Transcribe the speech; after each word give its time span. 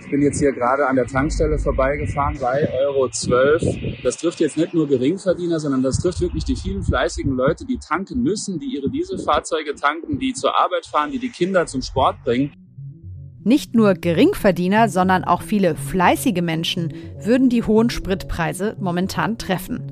Ich 0.00 0.10
bin 0.10 0.22
jetzt 0.22 0.38
hier 0.38 0.52
gerade 0.52 0.86
an 0.86 0.96
der 0.96 1.06
Tankstelle 1.06 1.58
vorbeigefahren 1.58 2.38
bei 2.40 2.72
Euro 2.72 3.10
12. 3.10 4.02
Das 4.02 4.16
trifft 4.16 4.40
jetzt 4.40 4.56
nicht 4.56 4.72
nur 4.72 4.88
Geringverdiener, 4.88 5.60
sondern 5.60 5.82
das 5.82 5.98
trifft 5.98 6.22
wirklich 6.22 6.44
die 6.44 6.56
vielen 6.56 6.82
fleißigen 6.82 7.32
Leute, 7.32 7.66
die 7.66 7.78
tanken 7.78 8.22
müssen, 8.22 8.58
die 8.58 8.76
ihre 8.76 8.88
Dieselfahrzeuge 8.88 9.74
tanken, 9.74 10.18
die 10.18 10.32
zur 10.32 10.58
Arbeit 10.58 10.86
fahren, 10.86 11.10
die 11.10 11.18
die 11.18 11.28
Kinder 11.28 11.66
zum 11.66 11.82
Sport 11.82 12.22
bringen. 12.24 12.52
Nicht 13.46 13.74
nur 13.74 13.92
Geringverdiener, 13.92 14.88
sondern 14.88 15.22
auch 15.22 15.42
viele 15.42 15.74
fleißige 15.74 16.40
Menschen 16.40 16.94
würden 17.20 17.50
die 17.50 17.62
hohen 17.62 17.90
Spritpreise 17.90 18.74
momentan 18.80 19.36
treffen. 19.36 19.82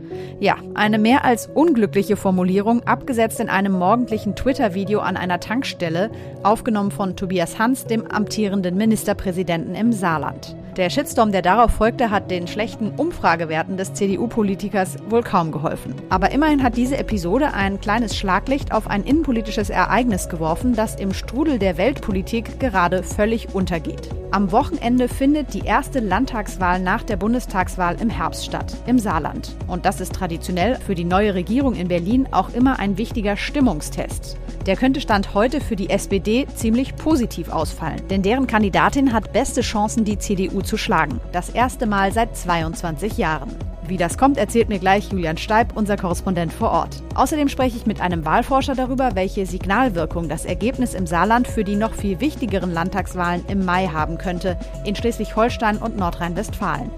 Ja, 0.41 0.57
eine 0.73 0.99
mehr 0.99 1.27
als 1.27 1.49
unglückliche 1.49 2.17
Formulierung, 2.17 2.83
abgesetzt 2.85 3.41
in 3.41 3.51
einem 3.51 3.73
morgendlichen 3.73 4.35
Twitter-Video 4.37 5.01
an 5.01 5.19
einer 5.19 5.39
Tankstelle, 5.39 6.11
aufgenommen 6.43 6.91
von 6.91 7.15
Tobias 7.15 7.59
Hans, 7.59 7.85
dem 7.85 8.07
amtierenden 8.07 8.79
Ministerpräsidenten 8.79 9.75
im 9.75 9.93
Saarland. 9.93 10.57
Der 10.79 10.89
Shitstorm, 10.89 11.33
der 11.33 11.43
darauf 11.43 11.73
folgte, 11.73 12.11
hat 12.11 12.31
den 12.31 12.49
schlechten 12.49 12.93
Umfragewerten 12.93 13.77
des 13.77 13.93
CDU-Politikers 13.93 14.97
wohl 15.11 15.23
kaum 15.23 15.53
geholfen. 15.53 15.95
Aber 16.09 16.31
immerhin 16.31 16.63
hat 16.63 16.79
diese 16.79 16.97
Episode 16.97 17.53
ein 17.53 17.79
kleines 17.79 18.17
Schlaglicht 18.17 18.73
auf 18.73 18.87
ein 18.87 19.05
innenpolitisches 19.05 19.69
Ereignis 19.69 20.31
geworfen, 20.31 20.75
das 20.75 20.95
im 20.95 21.13
Strudel 21.13 21.59
der 21.59 21.77
Weltpolitik 21.77 22.59
gerade 22.59 23.03
völlig 23.03 23.55
untergeht. 23.55 24.09
Am 24.31 24.51
Wochenende 24.51 25.09
findet 25.09 25.53
die 25.53 25.67
erste 25.67 26.01
Landtagswahl 26.01 26.81
nach 26.81 27.03
der 27.03 27.19
Bundestagswahl 27.19 28.01
im 28.01 28.09
Herbst 28.09 28.47
statt, 28.47 28.75
im 28.87 28.99
Saarland. 28.99 29.55
Und 29.67 29.85
das 29.85 30.01
ist 30.01 30.15
traditionell 30.15 30.77
für 30.77 30.95
die 30.95 31.05
neue 31.05 31.35
Regierung 31.35 31.75
in 31.75 31.89
Berlin 31.89 32.27
auch 32.31 32.49
immer 32.55 32.79
ein 32.79 32.97
wichtiger 32.97 33.37
Stimmungstest. 33.37 34.39
Der 34.65 34.77
könnte 34.77 35.01
Stand 35.01 35.35
heute 35.35 35.61
für 35.61 35.77
die 35.77 35.91
SPD 35.91 36.47
ziemlich 36.55 36.97
positiv 36.97 37.51
ausfallen, 37.51 38.01
denn 38.09 38.23
deren 38.23 38.47
Kandidatin 38.47 39.13
hat 39.13 39.35
beste 39.35 39.61
Chancen, 39.61 40.05
die 40.05 40.19
CDU 40.19 40.62
zu 40.63 40.77
schlagen. 40.77 41.21
Das 41.33 41.51
erste 41.51 41.87
Mal 41.87 42.13
seit 42.13 42.37
22 42.37 43.19
Jahren. 43.19 43.57
Wie 43.87 43.97
das 43.97 44.17
kommt, 44.17 44.39
erzählt 44.39 44.69
mir 44.69 44.79
gleich 44.79 45.11
Julian 45.11 45.37
Steib, 45.37 45.77
unser 45.77 45.97
Korrespondent 45.97 46.53
vor 46.53 46.71
Ort. 46.71 47.03
Außerdem 47.17 47.49
spreche 47.49 47.77
ich 47.77 47.85
mit 47.85 48.01
einem 48.01 48.25
Wahlforscher 48.25 48.75
darüber, 48.75 49.15
welche 49.15 49.45
Signalwirkung 49.45 50.29
das 50.29 50.45
Ergebnis 50.45 50.95
im 50.95 51.07
Saarland 51.07 51.49
für 51.49 51.65
die 51.65 51.75
noch 51.75 51.93
viel 51.93 52.21
wichtigeren 52.21 52.73
Landtagswahlen 52.73 53.45
im 53.49 53.65
Mai 53.65 53.89
haben 53.89 54.19
könnte, 54.19 54.57
in 54.85 54.95
Schleswig-Holstein 54.95 55.79
und 55.79 55.97
Nordrhein-Westfalen. 55.97 56.91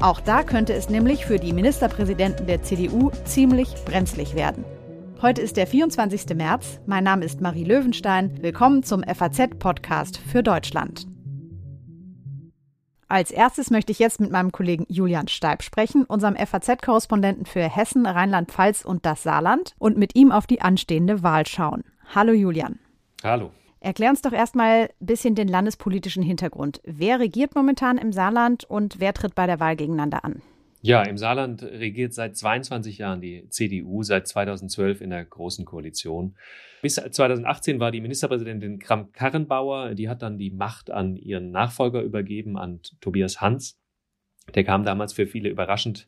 Auch 0.00 0.20
da 0.20 0.42
könnte 0.42 0.74
es 0.74 0.88
nämlich 0.88 1.24
für 1.24 1.38
die 1.38 1.52
Ministerpräsidenten 1.52 2.46
der 2.46 2.62
CDU 2.62 3.10
ziemlich 3.24 3.74
brenzlig 3.84 4.34
werden. 4.34 4.64
Heute 5.22 5.40
ist 5.40 5.56
der 5.56 5.66
24. 5.66 6.36
März. 6.36 6.80
Mein 6.84 7.04
Name 7.04 7.24
ist 7.24 7.40
Marie 7.40 7.64
Löwenstein. 7.64 8.42
Willkommen 8.42 8.82
zum 8.82 9.02
FAZ-Podcast 9.04 10.18
für 10.18 10.42
Deutschland. 10.42 11.13
Als 13.08 13.30
erstes 13.30 13.70
möchte 13.70 13.92
ich 13.92 13.98
jetzt 13.98 14.20
mit 14.20 14.30
meinem 14.30 14.52
Kollegen 14.52 14.86
Julian 14.88 15.28
Steib 15.28 15.62
sprechen, 15.62 16.04
unserem 16.04 16.36
FAZ-Korrespondenten 16.36 17.46
für 17.46 17.68
Hessen, 17.68 18.06
Rheinland-Pfalz 18.06 18.84
und 18.84 19.04
das 19.04 19.22
Saarland, 19.22 19.74
und 19.78 19.96
mit 19.96 20.14
ihm 20.14 20.32
auf 20.32 20.46
die 20.46 20.62
anstehende 20.62 21.22
Wahl 21.22 21.46
schauen. 21.46 21.84
Hallo 22.14 22.32
Julian. 22.32 22.78
Hallo. 23.22 23.50
Erklär 23.80 24.10
uns 24.10 24.22
doch 24.22 24.32
erstmal 24.32 24.84
ein 24.84 25.06
bisschen 25.06 25.34
den 25.34 25.48
landespolitischen 25.48 26.22
Hintergrund. 26.22 26.80
Wer 26.84 27.20
regiert 27.20 27.54
momentan 27.54 27.98
im 27.98 28.12
Saarland 28.12 28.64
und 28.64 28.98
wer 28.98 29.12
tritt 29.12 29.34
bei 29.34 29.46
der 29.46 29.60
Wahl 29.60 29.76
gegeneinander 29.76 30.24
an? 30.24 30.40
Ja, 30.86 31.02
im 31.02 31.16
Saarland 31.16 31.62
regiert 31.62 32.12
seit 32.12 32.36
22 32.36 32.98
Jahren 32.98 33.22
die 33.22 33.48
CDU, 33.48 34.02
seit 34.02 34.28
2012 34.28 35.00
in 35.00 35.08
der 35.08 35.24
Großen 35.24 35.64
Koalition. 35.64 36.36
Bis 36.82 36.96
2018 36.96 37.80
war 37.80 37.90
die 37.90 38.02
Ministerpräsidentin 38.02 38.80
Kramp-Karrenbauer, 38.80 39.94
die 39.94 40.10
hat 40.10 40.20
dann 40.20 40.36
die 40.36 40.50
Macht 40.50 40.90
an 40.90 41.16
ihren 41.16 41.50
Nachfolger 41.50 42.02
übergeben, 42.02 42.58
an 42.58 42.80
Tobias 43.00 43.40
Hans. 43.40 43.80
Der 44.54 44.62
kam 44.62 44.84
damals 44.84 45.14
für 45.14 45.26
viele 45.26 45.48
überraschend 45.48 46.06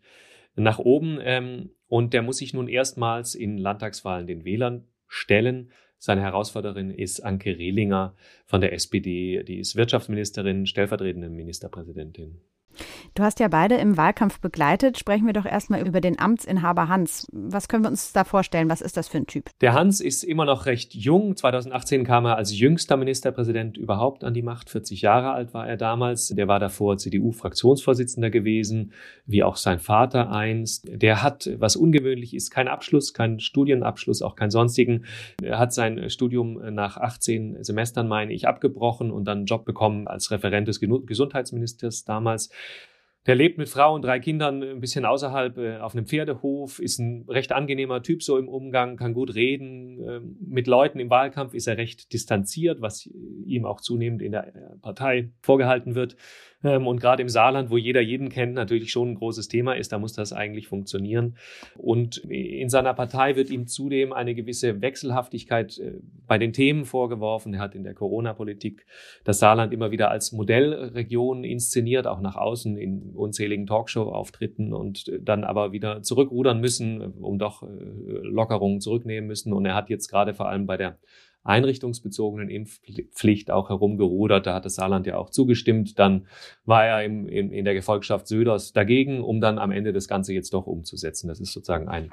nach 0.57 0.79
oben 0.79 1.21
ähm, 1.23 1.71
und 1.87 2.13
der 2.13 2.21
muss 2.21 2.37
sich 2.37 2.53
nun 2.53 2.69
erstmals 2.69 3.35
in 3.35 3.57
Landtagswahlen 3.57 4.27
den 4.27 4.45
Wählern 4.45 4.89
stellen. 5.07 5.73
Seine 5.97 6.21
Herausforderin 6.21 6.91
ist 6.91 7.21
Anke 7.21 7.57
Rehlinger 7.57 8.15
von 8.45 8.61
der 8.61 8.75
SPD, 8.75 9.43
die 9.43 9.59
ist 9.59 9.75
Wirtschaftsministerin, 9.75 10.67
stellvertretende 10.67 11.31
Ministerpräsidentin. 11.31 12.43
Du 13.15 13.23
hast 13.23 13.41
ja 13.41 13.49
beide 13.49 13.77
im 13.77 13.97
Wahlkampf 13.97 14.41
begleitet. 14.41 14.99
Sprechen 14.99 15.27
wir 15.27 15.33
doch 15.33 15.47
erstmal 15.47 15.87
über 15.87 16.01
den 16.01 16.19
Amtsinhaber 16.19 16.89
Hans. 16.89 17.27
Was 17.33 17.69
können 17.69 17.85
wir 17.85 17.91
uns 17.91 18.13
da 18.13 18.25
vorstellen? 18.25 18.69
Was 18.69 18.81
ist 18.81 18.97
das 18.97 19.09
für 19.09 19.19
ein 19.19 19.27
Typ? 19.27 19.51
Der 19.61 19.73
Hans 19.73 20.01
ist 20.01 20.23
immer 20.23 20.45
noch 20.45 20.67
recht 20.67 20.95
jung. 20.95 21.37
2018 21.37 22.05
kam 22.05 22.27
er 22.27 22.37
als 22.37 22.57
jüngster 22.57 22.97
Ministerpräsident 22.97 23.77
überhaupt 23.77 24.25
an 24.25 24.35
die 24.35 24.43
Macht. 24.43 24.71
40 24.71 25.03
Jahre 25.03 25.33
alt 25.33 25.55
war 25.55 25.67
er 25.67 25.77
damals. 25.77 26.29
Der 26.29 26.49
war 26.49 26.61
davor 26.61 26.99
CDU-Fraktionsvorsitzender 26.99 28.31
gewesen, 28.31 28.93
wie 29.25 29.43
auch 29.43 29.57
sein 29.57 29.79
Vater 29.79 30.31
einst. 30.31 30.87
Der 30.91 31.23
hat, 31.23 31.51
was 31.59 31.77
ungewöhnlich 31.77 32.35
ist, 32.35 32.51
keinen 32.51 32.69
Abschluss, 32.69 33.15
keinen 33.15 33.41
Studienabschluss, 33.41 34.23
auch 34.23 34.37
keinen 34.37 34.51
sonstigen. 34.51 35.05
Er 35.43 35.59
hat 35.59 35.73
sein 35.73 36.11
Studium 36.11 36.75
nach 36.75 36.97
18 36.97 37.63
Semestern, 37.65 38.09
meine 38.09 38.33
ich, 38.33 38.47
abgebrochen 38.47 39.11
und 39.11 39.25
dann 39.25 39.39
einen 39.39 39.47
Job 39.47 39.65
bekommen 39.65 40.07
als 40.09 40.31
Referent 40.31 40.69
des 40.69 40.81
Gesundheitsministers 40.81 42.05
damals. 42.05 42.51
Der 43.27 43.35
lebt 43.35 43.59
mit 43.59 43.69
Frau 43.69 43.95
und 43.95 44.03
drei 44.03 44.21
Kindern 44.21 44.63
ein 44.63 44.81
bisschen 44.81 45.05
außerhalb 45.05 45.59
äh, 45.59 45.77
auf 45.79 45.95
einem 45.95 46.07
Pferdehof, 46.07 46.79
ist 46.79 47.01
ein 47.01 47.25
recht 47.29 47.51
angenehmer 47.51 48.03
Typ 48.03 48.23
so 48.23 48.39
im 48.39 48.49
Umgang, 48.49 48.97
kann 48.97 49.15
gut 49.15 49.35
reden. 49.35 50.01
Äh, 50.01 50.21
mit 50.47 50.69
Leuten 50.69 51.01
im 51.01 51.11
Wahlkampf 51.11 51.53
ist 51.53 51.67
er 51.67 51.77
recht 51.77 52.13
distanziert, 52.13 52.81
was 52.81 53.07
ihm 53.45 53.67
auch 53.67 53.81
zunehmend 53.81 54.23
in 54.23 54.31
der 54.31 54.55
äh, 54.55 54.79
Partei 54.81 55.33
vorgehalten 55.41 55.97
wird. 55.97 56.17
Ähm, 56.65 56.87
und 56.87 57.01
gerade 57.01 57.23
im 57.23 57.29
Saarland, 57.29 57.71
wo 57.71 57.77
jeder 57.77 58.01
jeden 58.01 58.29
kennt, 58.29 58.55
natürlich 58.55 58.91
schon 58.91 59.11
ein 59.11 59.15
großes 59.15 59.49
Thema 59.49 59.75
ist, 59.75 59.93
da 59.93 59.99
muss 59.99 60.13
das 60.13 60.33
eigentlich 60.33 60.69
funktionieren. 60.69 61.37
Und 61.77 62.19
in 62.19 62.69
seiner 62.69 62.95
Partei 62.95 63.37
wird 63.37 63.51
ihm 63.51 63.67
zudem 63.67 64.13
eine 64.13 64.35
gewisse 64.35 64.81
Wechselhaftigkeit 64.81 65.79
äh, 65.79 65.93
bei 66.27 66.39
den 66.39 66.53
Themen 66.53 66.85
vorgeworfen. 66.85 67.55
Er 67.55 67.61
hat 67.61 67.75
in 67.75 67.85
der 67.85 67.95
Corona-Politik 67.95 68.87
das 69.25 69.39
Saarland 69.39 69.73
immer 69.73 69.91
wieder 69.91 70.11
als 70.11 70.33
Modellregion 70.33 71.45
inszeniert, 71.45 72.07
auch 72.07 72.21
nach 72.21 72.37
außen 72.37 72.77
in 72.77 73.15
unzähligen 73.15 73.67
Talkshow-Auftritten 73.67 74.73
und 74.73 75.09
äh, 75.09 75.21
dann 75.21 75.45
aber 75.45 75.73
wieder 75.73 76.03
zurückrudern 76.03 76.61
müssen, 76.61 77.03
um 77.03 77.39
doch 77.39 77.63
äh, 77.63 77.67
Lockerungen 78.23 78.81
zurücknehmen 78.81 79.29
müssen. 79.29 79.53
Und 79.53 79.67
er 79.67 79.75
hat 79.75 79.91
jetzt 79.91 80.09
gerade 80.09 80.35
vor 80.35 80.49
allem 80.49 80.67
bei 80.67 80.77
der 80.77 80.99
einrichtungsbezogenen 81.47 82.49
Impfpflicht 82.49 83.51
auch 83.51 83.69
herumgerudert. 83.69 84.47
Da 84.47 84.55
hat 84.55 84.65
das 84.65 84.75
Saarland 84.75 85.07
ja 85.07 85.17
auch 85.17 85.31
zugestimmt. 85.31 85.99
Dann 85.99 86.27
war 86.65 86.85
er 86.85 87.05
im, 87.05 87.29
in, 87.29 87.53
in 87.53 87.65
der 87.65 87.75
Gefolgschaft 87.75 88.27
Söders 88.27 88.73
dagegen, 88.73 89.23
um 89.23 89.41
dann 89.41 89.59
am 89.59 89.71
Ende 89.71 89.93
das 89.93 90.09
Ganze 90.09 90.33
jetzt 90.35 90.53
doch 90.53 90.67
umzusetzen. 90.67 91.29
Das 91.29 91.41
ist 91.41 91.53
sozusagen 91.53 91.89
ein 91.89 92.11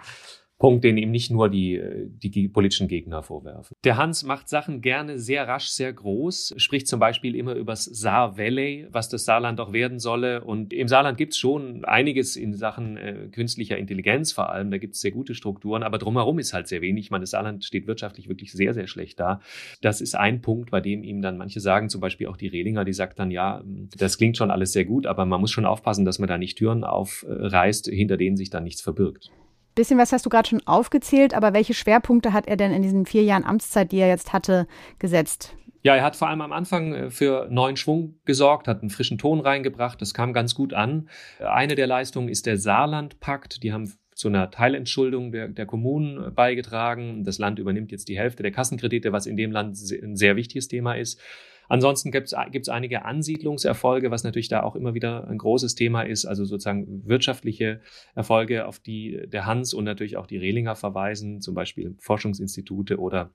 Punkt, 0.59 0.83
den 0.83 0.97
ihm 0.97 1.11
nicht 1.11 1.29
nur 1.29 1.49
die, 1.49 1.81
die 2.07 2.47
politischen 2.47 2.87
Gegner 2.87 3.21
vorwerfen. 3.21 3.75
Der 3.83 3.97
Hans 3.97 4.23
macht 4.23 4.47
Sachen 4.47 4.81
gerne 4.81 5.19
sehr 5.19 5.47
rasch, 5.47 5.67
sehr 5.67 5.91
groß, 5.91 6.53
spricht 6.57 6.87
zum 6.87 6.99
Beispiel 6.99 7.35
immer 7.35 7.53
übers 7.53 7.83
Saar 7.83 8.37
Valley, 8.37 8.87
was 8.89 9.09
das 9.09 9.25
Saarland 9.25 9.59
auch 9.59 9.73
werden 9.73 9.99
solle. 9.99 10.43
Und 10.43 10.71
im 10.71 10.87
Saarland 10.87 11.17
gibt 11.17 11.33
es 11.33 11.39
schon 11.39 11.83
einiges 11.83 12.37
in 12.37 12.53
Sachen 12.53 12.97
äh, 12.97 13.27
künstlicher 13.31 13.77
Intelligenz 13.77 14.31
vor 14.31 14.51
allem. 14.51 14.71
Da 14.71 14.77
gibt 14.77 14.95
es 14.95 15.01
sehr 15.01 15.11
gute 15.11 15.35
Strukturen, 15.35 15.83
aber 15.83 15.97
drumherum 15.97 16.39
ist 16.39 16.53
halt 16.53 16.67
sehr 16.67 16.81
wenig. 16.81 17.05
Ich 17.05 17.11
meine, 17.11 17.23
das 17.23 17.31
Saarland 17.31 17.65
steht 17.65 17.87
wirtschaftlich 17.87 18.29
wirklich 18.29 18.53
sehr, 18.53 18.73
sehr 18.73 18.87
schlecht 18.87 19.19
da. 19.19 19.41
Das 19.81 19.99
ist 19.99 20.15
ein 20.15 20.41
Punkt, 20.41 20.71
bei 20.71 20.79
dem 20.79 21.03
ihm 21.03 21.21
dann 21.21 21.37
manche 21.37 21.59
sagen, 21.59 21.89
zum 21.89 21.99
Beispiel 21.99 22.27
auch 22.27 22.37
die 22.37 22.47
Redinger, 22.47 22.85
die 22.85 22.93
sagt 22.93 23.19
dann, 23.19 23.31
ja, 23.31 23.61
das 23.97 24.17
klingt 24.17 24.37
schon 24.37 24.51
alles 24.51 24.71
sehr 24.71 24.85
gut, 24.85 25.07
aber 25.07 25.25
man 25.25 25.41
muss 25.41 25.51
schon 25.51 25.65
aufpassen, 25.65 26.05
dass 26.05 26.19
man 26.19 26.29
da 26.29 26.37
nicht 26.37 26.57
Türen 26.57 26.83
aufreißt, 26.83 27.87
hinter 27.87 28.15
denen 28.15 28.37
sich 28.37 28.49
dann 28.49 28.63
nichts 28.63 28.81
verbirgt. 28.81 29.31
Bisschen 29.75 29.97
was 29.97 30.11
hast 30.11 30.25
du 30.25 30.29
gerade 30.29 30.47
schon 30.47 30.65
aufgezählt, 30.67 31.33
aber 31.33 31.53
welche 31.53 31.73
Schwerpunkte 31.73 32.31
hat 32.31 32.47
er 32.47 32.57
denn 32.57 32.71
in 32.71 32.83
diesen 32.83 33.05
vier 33.05 33.23
Jahren 33.23 33.43
Amtszeit, 33.43 33.91
die 33.91 33.97
er 33.97 34.07
jetzt 34.07 34.33
hatte, 34.33 34.67
gesetzt? 34.99 35.55
Ja, 35.83 35.95
er 35.95 36.03
hat 36.03 36.15
vor 36.15 36.29
allem 36.29 36.41
am 36.41 36.53
Anfang 36.53 36.93
äh, 36.93 37.09
für 37.09 37.47
neuen 37.49 37.75
Schwung 37.75 38.15
gesorgt, 38.25 38.67
hat 38.67 38.81
einen 38.81 38.89
frischen 38.89 39.17
Ton 39.17 39.41
reingebracht. 39.41 40.01
Das 40.01 40.13
kam 40.13 40.31
ganz 40.31 40.55
gut 40.55 40.73
an. 40.73 41.09
Eine 41.39 41.75
der 41.75 41.87
Leistungen 41.87 42.29
ist 42.29 42.45
der 42.45 42.57
Saarlandpakt. 42.57 43.63
Die 43.63 43.73
haben 43.73 43.91
zu 44.15 44.29
einer 44.29 44.49
Teilentschuldung 44.49 45.31
der, 45.31 45.49
der 45.49 45.65
Kommunen 45.65 46.33
beigetragen. 46.33 47.23
Das 47.25 47.37
Land 47.37 47.59
übernimmt 47.59 47.91
jetzt 47.91 48.07
die 48.07 48.17
Hälfte 48.17 48.43
der 48.43 48.51
Kassenkredite, 48.51 49.11
was 49.11 49.25
in 49.25 49.35
dem 49.35 49.51
Land 49.51 49.75
ein 49.75 50.15
sehr 50.15 50.35
wichtiges 50.35 50.67
Thema 50.69 50.93
ist. 50.93 51.19
Ansonsten 51.69 52.11
gibt 52.11 52.33
es 52.33 52.69
einige 52.69 53.05
Ansiedlungserfolge, 53.05 54.11
was 54.11 54.23
natürlich 54.23 54.49
da 54.49 54.63
auch 54.63 54.75
immer 54.75 54.93
wieder 54.93 55.27
ein 55.27 55.37
großes 55.37 55.75
Thema 55.75 56.01
ist, 56.03 56.25
also 56.25 56.45
sozusagen 56.45 57.07
wirtschaftliche 57.07 57.81
Erfolge, 58.15 58.67
auf 58.67 58.79
die 58.79 59.21
der 59.27 59.45
Hans 59.45 59.73
und 59.73 59.85
natürlich 59.85 60.17
auch 60.17 60.27
die 60.27 60.37
Rehlinger 60.37 60.75
verweisen, 60.75 61.41
zum 61.41 61.55
Beispiel 61.55 61.95
Forschungsinstitute 61.99 62.99
oder 62.99 63.31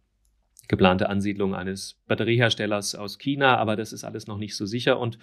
geplante 0.68 1.08
Ansiedlung 1.08 1.54
eines 1.54 1.98
Batterieherstellers 2.06 2.94
aus 2.94 3.18
China, 3.18 3.56
aber 3.56 3.74
das 3.74 3.92
ist 3.92 4.04
alles 4.04 4.26
noch 4.26 4.38
nicht 4.38 4.54
so 4.54 4.66
sicher. 4.66 5.00
Und 5.00 5.18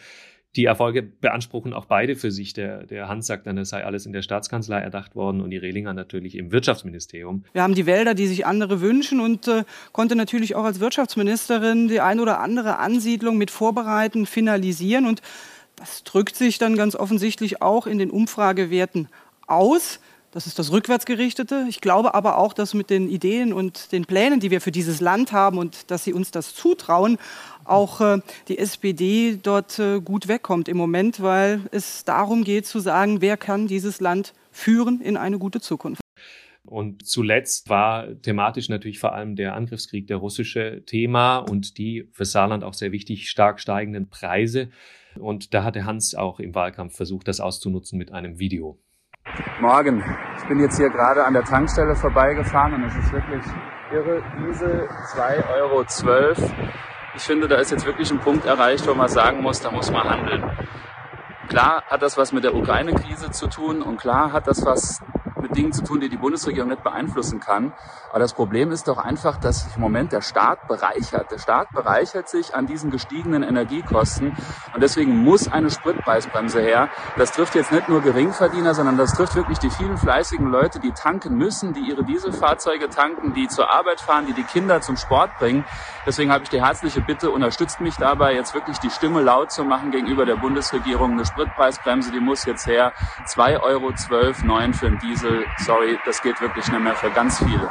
die 0.55 0.65
Erfolge 0.65 1.03
beanspruchen 1.03 1.73
auch 1.73 1.85
beide 1.85 2.15
für 2.15 2.31
sich. 2.31 2.53
Der, 2.53 2.85
der 2.85 3.07
Hans 3.07 3.27
sagt 3.27 3.47
dann, 3.47 3.57
es 3.57 3.69
sei 3.69 3.83
alles 3.83 4.05
in 4.05 4.13
der 4.13 4.21
Staatskanzlei 4.21 4.79
erdacht 4.79 5.15
worden 5.15 5.41
und 5.41 5.49
die 5.49 5.57
Rehlinger 5.57 5.93
natürlich 5.93 6.35
im 6.37 6.51
Wirtschaftsministerium. 6.51 7.43
Wir 7.53 7.63
haben 7.63 7.75
die 7.75 7.85
Wälder, 7.85 8.13
die 8.13 8.27
sich 8.27 8.45
andere 8.45 8.81
wünschen 8.81 9.19
und 9.19 9.47
äh, 9.47 9.63
konnte 9.91 10.15
natürlich 10.15 10.55
auch 10.55 10.63
als 10.63 10.79
Wirtschaftsministerin 10.79 11.87
die 11.87 11.99
ein 11.99 12.19
oder 12.19 12.39
andere 12.39 12.77
Ansiedlung 12.77 13.37
mit 13.37 13.51
vorbereiten, 13.51 14.25
finalisieren 14.25 15.05
und 15.05 15.21
das 15.75 16.03
drückt 16.03 16.37
sich 16.37 16.57
dann 16.57 16.77
ganz 16.77 16.95
offensichtlich 16.95 17.61
auch 17.61 17.85
in 17.85 17.97
den 17.97 18.09
Umfragewerten 18.09 19.09
aus. 19.45 19.99
Das 20.35 20.47
ist 20.47 20.59
das 20.59 20.69
Rückwärtsgerichtete. 20.69 21.65
Ich 21.69 21.79
glaube 21.79 22.13
aber 22.13 22.37
auch, 22.37 22.51
dass 22.51 22.73
mit 22.73 22.89
den 22.89 23.07
Ideen 23.07 23.53
und 23.53 23.93
den 23.93 24.03
Plänen, 24.03 24.41
die 24.41 24.51
wir 24.51 24.59
für 24.59 24.73
dieses 24.73 24.99
Land 24.99 25.31
haben 25.31 25.57
und 25.57 25.89
dass 25.89 26.03
sie 26.03 26.11
uns 26.11 26.29
das 26.29 26.53
zutrauen, 26.53 27.19
auch 27.63 28.01
äh, 28.01 28.19
die 28.49 28.57
SPD 28.57 29.39
dort 29.41 29.79
äh, 29.79 30.01
gut 30.01 30.27
wegkommt 30.27 30.67
im 30.67 30.75
Moment, 30.75 31.21
weil 31.21 31.61
es 31.71 32.03
darum 32.03 32.43
geht 32.43 32.65
zu 32.65 32.79
sagen, 32.79 33.21
wer 33.21 33.37
kann 33.37 33.67
dieses 33.67 34.01
Land 34.01 34.33
führen 34.51 34.99
in 34.99 35.15
eine 35.15 35.39
gute 35.39 35.61
Zukunft. 35.61 36.01
Und 36.65 37.07
zuletzt 37.07 37.69
war 37.69 38.05
thematisch 38.21 38.67
natürlich 38.67 38.99
vor 38.99 39.13
allem 39.13 39.37
der 39.37 39.55
Angriffskrieg, 39.55 40.05
der 40.07 40.17
russische 40.17 40.83
Thema 40.85 41.37
und 41.37 41.77
die 41.77 42.09
für 42.11 42.25
Saarland 42.25 42.65
auch 42.65 42.73
sehr 42.73 42.91
wichtig 42.91 43.29
stark 43.29 43.61
steigenden 43.61 44.09
Preise. 44.09 44.67
Und 45.17 45.53
da 45.53 45.63
hatte 45.63 45.85
Hans 45.85 46.13
auch 46.13 46.41
im 46.41 46.53
Wahlkampf 46.53 46.93
versucht, 46.93 47.29
das 47.29 47.39
auszunutzen 47.39 47.97
mit 47.97 48.11
einem 48.11 48.37
Video. 48.37 48.77
Morgen. 49.59 50.03
Ich 50.37 50.47
bin 50.47 50.59
jetzt 50.59 50.77
hier 50.77 50.89
gerade 50.89 51.25
an 51.25 51.33
der 51.33 51.43
Tankstelle 51.43 51.95
vorbeigefahren 51.95 52.73
und 52.73 52.83
es 52.83 52.95
ist 52.95 53.11
wirklich 53.11 53.43
irre. 53.91 54.21
Diesel 54.39 54.87
2,12 55.15 55.53
Euro. 55.55 55.85
Ich 57.15 57.23
finde, 57.23 57.47
da 57.47 57.55
ist 57.55 57.71
jetzt 57.71 57.85
wirklich 57.85 58.11
ein 58.11 58.19
Punkt 58.19 58.45
erreicht, 58.45 58.87
wo 58.87 58.93
man 58.93 59.07
sagen 59.07 59.41
muss, 59.41 59.61
da 59.61 59.71
muss 59.71 59.91
man 59.91 60.09
handeln. 60.09 60.43
Klar 61.47 61.83
hat 61.87 62.01
das 62.01 62.17
was 62.17 62.33
mit 62.33 62.43
der 62.43 62.55
Ukraine-Krise 62.55 63.31
zu 63.31 63.47
tun 63.47 63.81
und 63.81 63.97
klar 63.97 64.31
hat 64.31 64.47
das 64.47 64.65
was 64.65 65.01
mit 65.41 65.55
Dingen 65.55 65.73
zu 65.73 65.83
tun, 65.83 65.99
die 65.99 66.09
die 66.09 66.17
Bundesregierung 66.17 66.69
nicht 66.69 66.83
beeinflussen 66.83 67.39
kann. 67.39 67.73
Aber 68.09 68.19
das 68.19 68.33
Problem 68.33 68.71
ist 68.71 68.87
doch 68.87 68.97
einfach, 68.97 69.37
dass 69.37 69.63
sich 69.63 69.75
im 69.75 69.81
Moment 69.81 70.11
der 70.11 70.21
Staat 70.21 70.67
bereichert. 70.67 71.31
Der 71.31 71.37
Staat 71.37 71.71
bereichert 71.71 72.29
sich 72.29 72.55
an 72.55 72.67
diesen 72.67 72.91
gestiegenen 72.91 73.43
Energiekosten 73.43 74.35
und 74.73 74.81
deswegen 74.81 75.17
muss 75.17 75.51
eine 75.51 75.69
Spritpreisbremse 75.69 76.61
her. 76.61 76.89
Das 77.17 77.31
trifft 77.31 77.55
jetzt 77.55 77.71
nicht 77.71 77.89
nur 77.89 78.01
Geringverdiener, 78.01 78.73
sondern 78.73 78.97
das 78.97 79.13
trifft 79.13 79.35
wirklich 79.35 79.59
die 79.59 79.69
vielen 79.69 79.97
fleißigen 79.97 80.47
Leute, 80.47 80.79
die 80.79 80.91
tanken 80.91 81.37
müssen, 81.37 81.73
die 81.73 81.81
ihre 81.81 82.03
Dieselfahrzeuge 82.03 82.89
tanken, 82.89 83.33
die 83.33 83.47
zur 83.47 83.69
Arbeit 83.69 84.01
fahren, 84.01 84.25
die 84.27 84.33
die 84.33 84.43
Kinder 84.43 84.81
zum 84.81 84.97
Sport 84.97 85.31
bringen. 85.39 85.65
Deswegen 86.05 86.31
habe 86.31 86.43
ich 86.43 86.49
die 86.49 86.63
herzliche 86.63 87.01
Bitte, 87.01 87.31
unterstützt 87.31 87.81
mich 87.81 87.95
dabei, 87.95 88.35
jetzt 88.35 88.53
wirklich 88.53 88.77
die 88.79 88.89
Stimme 88.89 89.21
laut 89.21 89.51
zu 89.51 89.63
machen 89.63 89.91
gegenüber 89.91 90.25
der 90.25 90.35
Bundesregierung. 90.35 91.13
Eine 91.13 91.25
Spritpreisbremse, 91.25 92.11
die 92.11 92.19
muss 92.19 92.45
jetzt 92.45 92.67
her. 92.67 92.93
2,12 93.27 93.61
Euro 93.61 93.93
für 94.73 94.89
den 94.89 94.99
Diesel 94.99 95.34
sorry, 95.57 95.97
das 96.05 96.21
geht 96.21 96.39
wirklich 96.41 96.67
nicht 96.67 96.81
mehr 96.81 96.95
für 96.95 97.11
ganz 97.11 97.39
viele. 97.39 97.69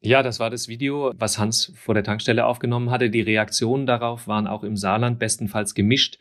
Ja, 0.00 0.22
das 0.22 0.38
war 0.38 0.50
das 0.50 0.68
Video, 0.68 1.12
was 1.16 1.38
Hans 1.38 1.72
vor 1.76 1.94
der 1.94 2.04
Tankstelle 2.04 2.44
aufgenommen 2.44 2.90
hatte. 2.90 3.08
Die 3.08 3.22
Reaktionen 3.22 3.86
darauf 3.86 4.28
waren 4.28 4.46
auch 4.46 4.62
im 4.62 4.76
Saarland 4.76 5.18
bestenfalls 5.18 5.74
gemischt. 5.74 6.18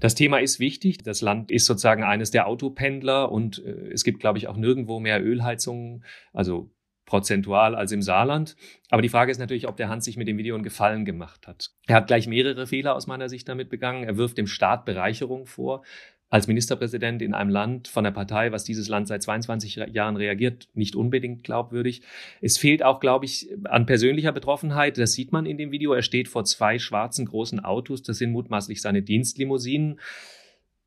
Das 0.00 0.14
Thema 0.14 0.38
ist 0.38 0.60
wichtig. 0.60 0.98
Das 1.02 1.20
Land 1.20 1.50
ist 1.50 1.66
sozusagen 1.66 2.04
eines 2.04 2.30
der 2.30 2.46
Autopendler 2.46 3.30
und 3.30 3.62
äh, 3.64 3.90
es 3.92 4.04
gibt, 4.04 4.20
glaube 4.20 4.38
ich, 4.38 4.48
auch 4.48 4.56
nirgendwo 4.56 5.00
mehr 5.00 5.22
Ölheizungen, 5.22 6.04
also 6.32 6.70
prozentual 7.04 7.74
als 7.74 7.90
im 7.92 8.02
Saarland. 8.02 8.54
Aber 8.90 9.02
die 9.02 9.08
Frage 9.08 9.30
ist 9.30 9.38
natürlich, 9.38 9.66
ob 9.66 9.76
der 9.76 9.88
Hans 9.88 10.04
sich 10.04 10.16
mit 10.16 10.28
dem 10.28 10.38
Video 10.38 10.54
einen 10.54 10.64
Gefallen 10.64 11.04
gemacht 11.04 11.46
hat. 11.46 11.70
Er 11.86 11.96
hat 11.96 12.06
gleich 12.06 12.28
mehrere 12.28 12.66
Fehler 12.66 12.94
aus 12.94 13.06
meiner 13.06 13.28
Sicht 13.28 13.48
damit 13.48 13.70
begangen. 13.70 14.04
Er 14.04 14.16
wirft 14.16 14.38
dem 14.38 14.46
Staat 14.46 14.84
Bereicherung 14.84 15.46
vor 15.46 15.82
als 16.30 16.46
Ministerpräsident 16.46 17.22
in 17.22 17.32
einem 17.32 17.50
Land 17.50 17.88
von 17.88 18.04
der 18.04 18.10
Partei, 18.10 18.52
was 18.52 18.64
dieses 18.64 18.88
Land 18.88 19.08
seit 19.08 19.22
22 19.22 19.76
Jahren 19.92 20.16
reagiert, 20.16 20.68
nicht 20.74 20.94
unbedingt 20.94 21.42
glaubwürdig. 21.42 22.02
Es 22.42 22.58
fehlt 22.58 22.82
auch, 22.82 23.00
glaube 23.00 23.24
ich, 23.24 23.48
an 23.64 23.86
persönlicher 23.86 24.32
Betroffenheit. 24.32 24.98
Das 24.98 25.12
sieht 25.12 25.32
man 25.32 25.46
in 25.46 25.56
dem 25.56 25.70
Video. 25.70 25.92
Er 25.94 26.02
steht 26.02 26.28
vor 26.28 26.44
zwei 26.44 26.78
schwarzen 26.78 27.24
großen 27.24 27.60
Autos. 27.64 28.02
Das 28.02 28.18
sind 28.18 28.32
mutmaßlich 28.32 28.82
seine 28.82 29.02
Dienstlimousinen 29.02 29.98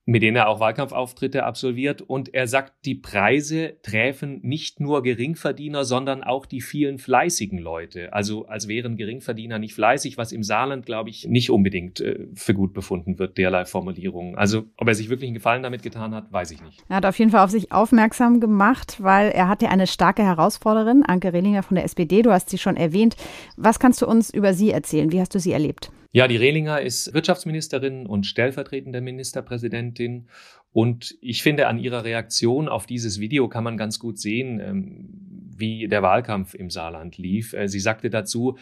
mit 0.05 0.23
denen 0.23 0.37
er 0.37 0.47
auch 0.47 0.59
Wahlkampfauftritte 0.59 1.43
absolviert. 1.43 2.01
Und 2.01 2.33
er 2.33 2.47
sagt, 2.47 2.85
die 2.85 2.95
Preise 2.95 3.77
treffen 3.83 4.39
nicht 4.41 4.79
nur 4.79 5.03
Geringverdiener, 5.03 5.85
sondern 5.85 6.23
auch 6.23 6.45
die 6.45 6.61
vielen 6.61 6.97
fleißigen 6.97 7.59
Leute. 7.59 8.11
Also 8.13 8.47
als 8.47 8.67
wären 8.67 8.97
Geringverdiener 8.97 9.59
nicht 9.59 9.75
fleißig, 9.75 10.17
was 10.17 10.31
im 10.31 10.43
Saarland, 10.43 10.85
glaube 10.85 11.09
ich, 11.09 11.27
nicht 11.27 11.51
unbedingt 11.51 12.01
äh, 12.01 12.27
für 12.33 12.53
gut 12.53 12.73
befunden 12.73 13.19
wird, 13.19 13.37
derlei 13.37 13.65
Formulierungen. 13.65 14.35
Also 14.35 14.63
ob 14.77 14.87
er 14.87 14.95
sich 14.95 15.09
wirklich 15.09 15.27
einen 15.27 15.35
Gefallen 15.35 15.63
damit 15.63 15.83
getan 15.83 16.15
hat, 16.15 16.31
weiß 16.31 16.51
ich 16.51 16.63
nicht. 16.63 16.83
Er 16.89 16.97
hat 16.97 17.05
auf 17.05 17.17
jeden 17.19 17.31
Fall 17.31 17.43
auf 17.43 17.51
sich 17.51 17.71
aufmerksam 17.71 18.39
gemacht, 18.39 18.97
weil 18.99 19.29
er 19.29 19.47
hat 19.47 19.61
ja 19.61 19.69
eine 19.69 19.87
starke 19.87 20.23
Herausforderin, 20.23 21.03
Anke 21.03 21.31
Rehlinger 21.31 21.63
von 21.63 21.75
der 21.75 21.85
SPD. 21.85 22.21
Du 22.23 22.31
hast 22.31 22.49
sie 22.49 22.57
schon 22.57 22.75
erwähnt. 22.75 23.15
Was 23.55 23.79
kannst 23.79 24.01
du 24.01 24.07
uns 24.07 24.33
über 24.33 24.53
sie 24.53 24.71
erzählen? 24.71 25.11
Wie 25.11 25.19
hast 25.19 25.35
du 25.35 25.39
sie 25.39 25.51
erlebt? 25.51 25.91
Ja, 26.13 26.27
die 26.27 26.35
Rehlinger 26.35 26.81
ist 26.81 27.13
Wirtschaftsministerin 27.13 28.05
und 28.05 28.25
stellvertretende 28.25 28.99
Ministerpräsidentin. 28.99 30.27
Und 30.73 31.17
ich 31.21 31.41
finde, 31.41 31.67
an 31.67 31.79
ihrer 31.79 32.03
Reaktion 32.03 32.67
auf 32.67 32.85
dieses 32.85 33.19
Video 33.19 33.47
kann 33.47 33.63
man 33.63 33.77
ganz 33.77 33.97
gut 33.97 34.19
sehen, 34.19 34.59
ähm, 34.59 35.09
wie 35.55 35.87
der 35.87 36.01
Wahlkampf 36.01 36.53
im 36.53 36.69
Saarland 36.69 37.17
lief. 37.17 37.53
Äh, 37.53 37.69
sie 37.69 37.79
sagte 37.79 38.09
dazu, 38.09 38.57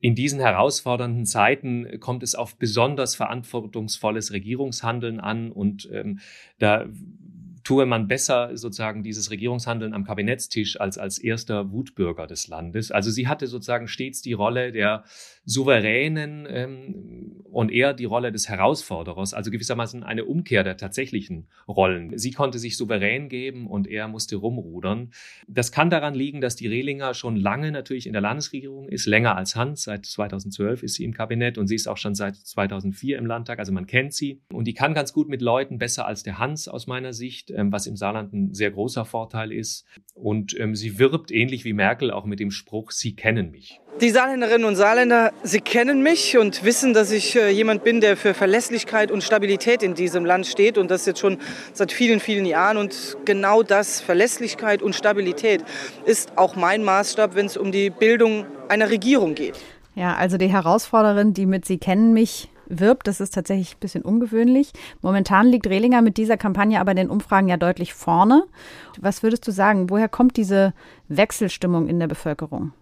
in 0.00 0.14
diesen 0.14 0.40
herausfordernden 0.40 1.24
Zeiten 1.24 1.98
kommt 2.00 2.22
es 2.22 2.34
auf 2.34 2.56
besonders 2.56 3.16
verantwortungsvolles 3.16 4.32
Regierungshandeln 4.32 5.20
an 5.20 5.50
und 5.50 5.88
ähm, 5.92 6.20
da 6.58 6.86
tue 7.64 7.86
man 7.86 8.06
besser 8.06 8.56
sozusagen 8.56 9.02
dieses 9.02 9.30
Regierungshandeln 9.30 9.94
am 9.94 10.04
Kabinettstisch 10.04 10.78
als 10.80 10.98
als 10.98 11.18
erster 11.18 11.72
Wutbürger 11.72 12.26
des 12.26 12.46
Landes. 12.46 12.90
Also 12.90 13.10
sie 13.10 13.26
hatte 13.26 13.46
sozusagen 13.46 13.88
stets 13.88 14.22
die 14.22 14.34
Rolle 14.34 14.70
der 14.70 15.04
Souveränen 15.46 16.46
ähm, 16.48 17.42
und 17.50 17.70
eher 17.70 17.92
die 17.92 18.06
Rolle 18.06 18.32
des 18.32 18.48
Herausforderers, 18.48 19.34
also 19.34 19.50
gewissermaßen 19.50 20.02
eine 20.02 20.24
Umkehr 20.24 20.64
der 20.64 20.76
tatsächlichen 20.76 21.48
Rollen. 21.68 22.16
Sie 22.18 22.32
konnte 22.32 22.58
sich 22.58 22.76
souverän 22.76 23.28
geben 23.28 23.66
und 23.66 23.86
er 23.86 24.08
musste 24.08 24.36
rumrudern. 24.36 25.12
Das 25.46 25.70
kann 25.70 25.90
daran 25.90 26.14
liegen, 26.14 26.40
dass 26.40 26.56
die 26.56 26.66
Rehlinger 26.66 27.14
schon 27.14 27.36
lange 27.36 27.72
natürlich 27.72 28.06
in 28.06 28.12
der 28.12 28.22
Landesregierung 28.22 28.88
ist, 28.88 29.06
länger 29.06 29.36
als 29.36 29.54
Hans. 29.54 29.84
Seit 29.84 30.06
2012 30.06 30.82
ist 30.82 30.94
sie 30.94 31.04
im 31.04 31.12
Kabinett 31.12 31.58
und 31.58 31.66
sie 31.66 31.74
ist 31.74 31.88
auch 31.88 31.98
schon 31.98 32.14
seit 32.14 32.36
2004 32.36 33.18
im 33.18 33.26
Landtag, 33.26 33.58
also 33.58 33.72
man 33.72 33.86
kennt 33.86 34.14
sie. 34.14 34.40
Und 34.52 34.66
die 34.66 34.74
kann 34.74 34.94
ganz 34.94 35.12
gut 35.12 35.28
mit 35.28 35.42
Leuten, 35.42 35.78
besser 35.78 36.06
als 36.06 36.22
der 36.22 36.38
Hans 36.38 36.68
aus 36.68 36.86
meiner 36.86 37.12
Sicht, 37.12 37.50
was 37.56 37.86
im 37.86 37.96
Saarland 37.96 38.32
ein 38.32 38.54
sehr 38.54 38.70
großer 38.70 39.04
Vorteil 39.04 39.52
ist. 39.52 39.84
Und 40.14 40.58
ähm, 40.58 40.74
sie 40.74 40.98
wirbt 40.98 41.30
ähnlich 41.30 41.64
wie 41.64 41.72
Merkel 41.72 42.10
auch 42.10 42.24
mit 42.24 42.40
dem 42.40 42.50
Spruch, 42.50 42.90
Sie 42.90 43.14
kennen 43.14 43.50
mich. 43.50 43.80
Die 44.00 44.10
Saarländerinnen 44.10 44.64
und 44.64 44.74
Saarländer, 44.74 45.32
sie 45.44 45.60
kennen 45.60 46.02
mich 46.02 46.36
und 46.36 46.64
wissen, 46.64 46.94
dass 46.94 47.12
ich 47.12 47.36
äh, 47.36 47.50
jemand 47.50 47.84
bin, 47.84 48.00
der 48.00 48.16
für 48.16 48.34
Verlässlichkeit 48.34 49.12
und 49.12 49.22
Stabilität 49.22 49.84
in 49.84 49.94
diesem 49.94 50.24
Land 50.24 50.46
steht 50.46 50.78
und 50.78 50.90
das 50.90 51.06
jetzt 51.06 51.20
schon 51.20 51.38
seit 51.72 51.92
vielen, 51.92 52.18
vielen 52.18 52.44
Jahren. 52.44 52.76
Und 52.76 53.16
genau 53.24 53.62
das, 53.62 54.00
Verlässlichkeit 54.00 54.82
und 54.82 54.96
Stabilität, 54.96 55.64
ist 56.06 56.36
auch 56.36 56.56
mein 56.56 56.82
Maßstab, 56.82 57.36
wenn 57.36 57.46
es 57.46 57.56
um 57.56 57.70
die 57.70 57.90
Bildung 57.90 58.46
einer 58.68 58.90
Regierung 58.90 59.36
geht. 59.36 59.60
Ja, 59.94 60.16
also 60.16 60.38
die 60.38 60.48
Herausforderin, 60.48 61.32
die 61.32 61.46
mit 61.46 61.64
Sie 61.64 61.78
kennen 61.78 62.12
mich 62.12 62.48
wirbt, 62.68 63.06
das 63.06 63.20
ist 63.20 63.34
tatsächlich 63.34 63.74
ein 63.74 63.80
bisschen 63.80 64.02
ungewöhnlich. 64.02 64.72
Momentan 65.02 65.48
liegt 65.48 65.66
Rehlinger 65.66 66.02
mit 66.02 66.16
dieser 66.16 66.36
Kampagne 66.36 66.80
aber 66.80 66.92
in 66.92 66.96
den 66.96 67.10
Umfragen 67.10 67.48
ja 67.48 67.56
deutlich 67.56 67.94
vorne. 67.94 68.44
Was 69.00 69.22
würdest 69.22 69.46
du 69.46 69.52
sagen, 69.52 69.90
woher 69.90 70.08
kommt 70.08 70.36
diese 70.36 70.74
Wechselstimmung 71.08 71.88
in 71.88 72.00
der 72.00 72.08
Bevölkerung? 72.08 72.72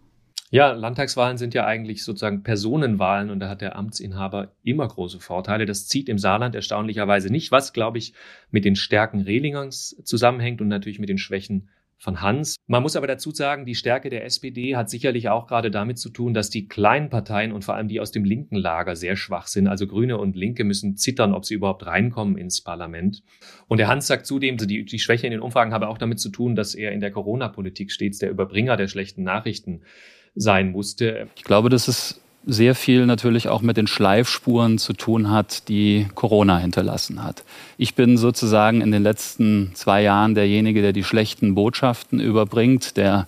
Ja, 0.51 0.73
Landtagswahlen 0.73 1.39
sind 1.39 1.55
ja 1.55 1.65
eigentlich 1.65 2.05
sozusagen 2.05 2.43
Personenwahlen 2.43 3.31
und 3.31 3.41
da 3.41 3.49
hat 3.49 3.63
der 3.63 3.75
Amtsinhaber 3.75 4.53
immer 4.63 4.87
große 4.87 5.19
Vorteile. 5.19 5.65
Das 5.65 5.89
zieht 5.89 6.11
im 6.11 6.19
Saarland 6.19 6.55
erstaunlicherweise 6.55 7.31
nicht, 7.31 7.51
was, 7.53 7.73
glaube 7.73 7.97
ich, 7.97 8.13
mit 8.51 8.67
den 8.67 8.77
Stärken 8.77 9.23
Rehlingers 9.23 9.97
zusammenhängt 10.05 10.61
und 10.61 10.69
natürlich 10.69 10.99
mit 10.99 11.09
den 11.09 11.17
Schwächen 11.17 11.71
von 12.03 12.21
Hans. 12.21 12.57
Man 12.67 12.83
muss 12.83 12.97
aber 12.97 13.07
dazu 13.07 13.31
sagen, 13.31 13.65
die 13.65 13.77
Stärke 13.77 14.11
der 14.11 14.25
SPD 14.25 14.75
hat 14.75 14.91
sicherlich 14.91 15.29
auch 15.29 15.47
gerade 15.47 15.71
damit 15.71 16.01
zu 16.01 16.11
tun, 16.11 16.35
dass 16.35 16.51
die 16.51 16.67
kleinen 16.67 17.11
Parteien 17.11 17.53
und 17.53 17.65
vor 17.65 17.77
allem 17.77 17.87
die 17.87 18.01
aus 18.01 18.11
dem 18.11 18.25
linken 18.25 18.57
Lager 18.57 18.97
sehr 18.97 19.15
schwach 19.15 19.47
sind. 19.47 19.69
Also 19.69 19.87
Grüne 19.87 20.19
und 20.19 20.35
Linke 20.35 20.65
müssen 20.65 20.97
zittern, 20.97 21.33
ob 21.33 21.45
sie 21.45 21.55
überhaupt 21.55 21.87
reinkommen 21.87 22.37
ins 22.37 22.61
Parlament. 22.61 23.23
Und 23.69 23.79
der 23.79 23.87
Hans 23.87 24.09
sagt 24.09 24.27
zudem, 24.27 24.57
die, 24.57 24.85
die 24.85 24.99
Schwäche 24.99 25.29
in 25.29 25.31
den 25.31 25.41
Umfragen 25.41 25.73
habe 25.73 25.87
auch 25.87 25.99
damit 25.99 26.19
zu 26.19 26.31
tun, 26.31 26.57
dass 26.57 26.75
er 26.75 26.91
in 26.91 26.99
der 26.99 27.13
Corona-Politik 27.13 27.93
stets 27.93 28.19
der 28.19 28.31
Überbringer 28.31 28.77
der 28.77 28.89
schlechten 28.89 29.23
Nachrichten 29.23 29.83
sein 30.35 30.73
musste. 30.73 31.29
Ich 31.37 31.45
glaube, 31.45 31.69
dass 31.69 31.87
es 31.87 32.21
sehr 32.45 32.75
viel 32.75 33.07
natürlich 33.07 33.49
auch 33.49 33.63
mit 33.63 33.77
den 33.77 33.87
Schleifspuren 33.87 34.79
zu 34.79 34.93
tun 34.93 35.31
hat, 35.31 35.69
die 35.69 36.09
Corona 36.15 36.59
hinterlassen 36.59 37.23
hat. 37.23 37.45
Ich 37.79 37.95
bin 37.95 38.17
sozusagen 38.17 38.81
in 38.81 38.91
den 38.91 39.03
letzten 39.03 39.73
zwei 39.75 40.03
Jahren 40.03 40.35
derjenige, 40.35 40.83
der 40.83 40.93
die 40.93 41.05
schlechten 41.05 41.55
Botschaften 41.55 42.21
überbringt, 42.21 42.97
der 42.97 43.27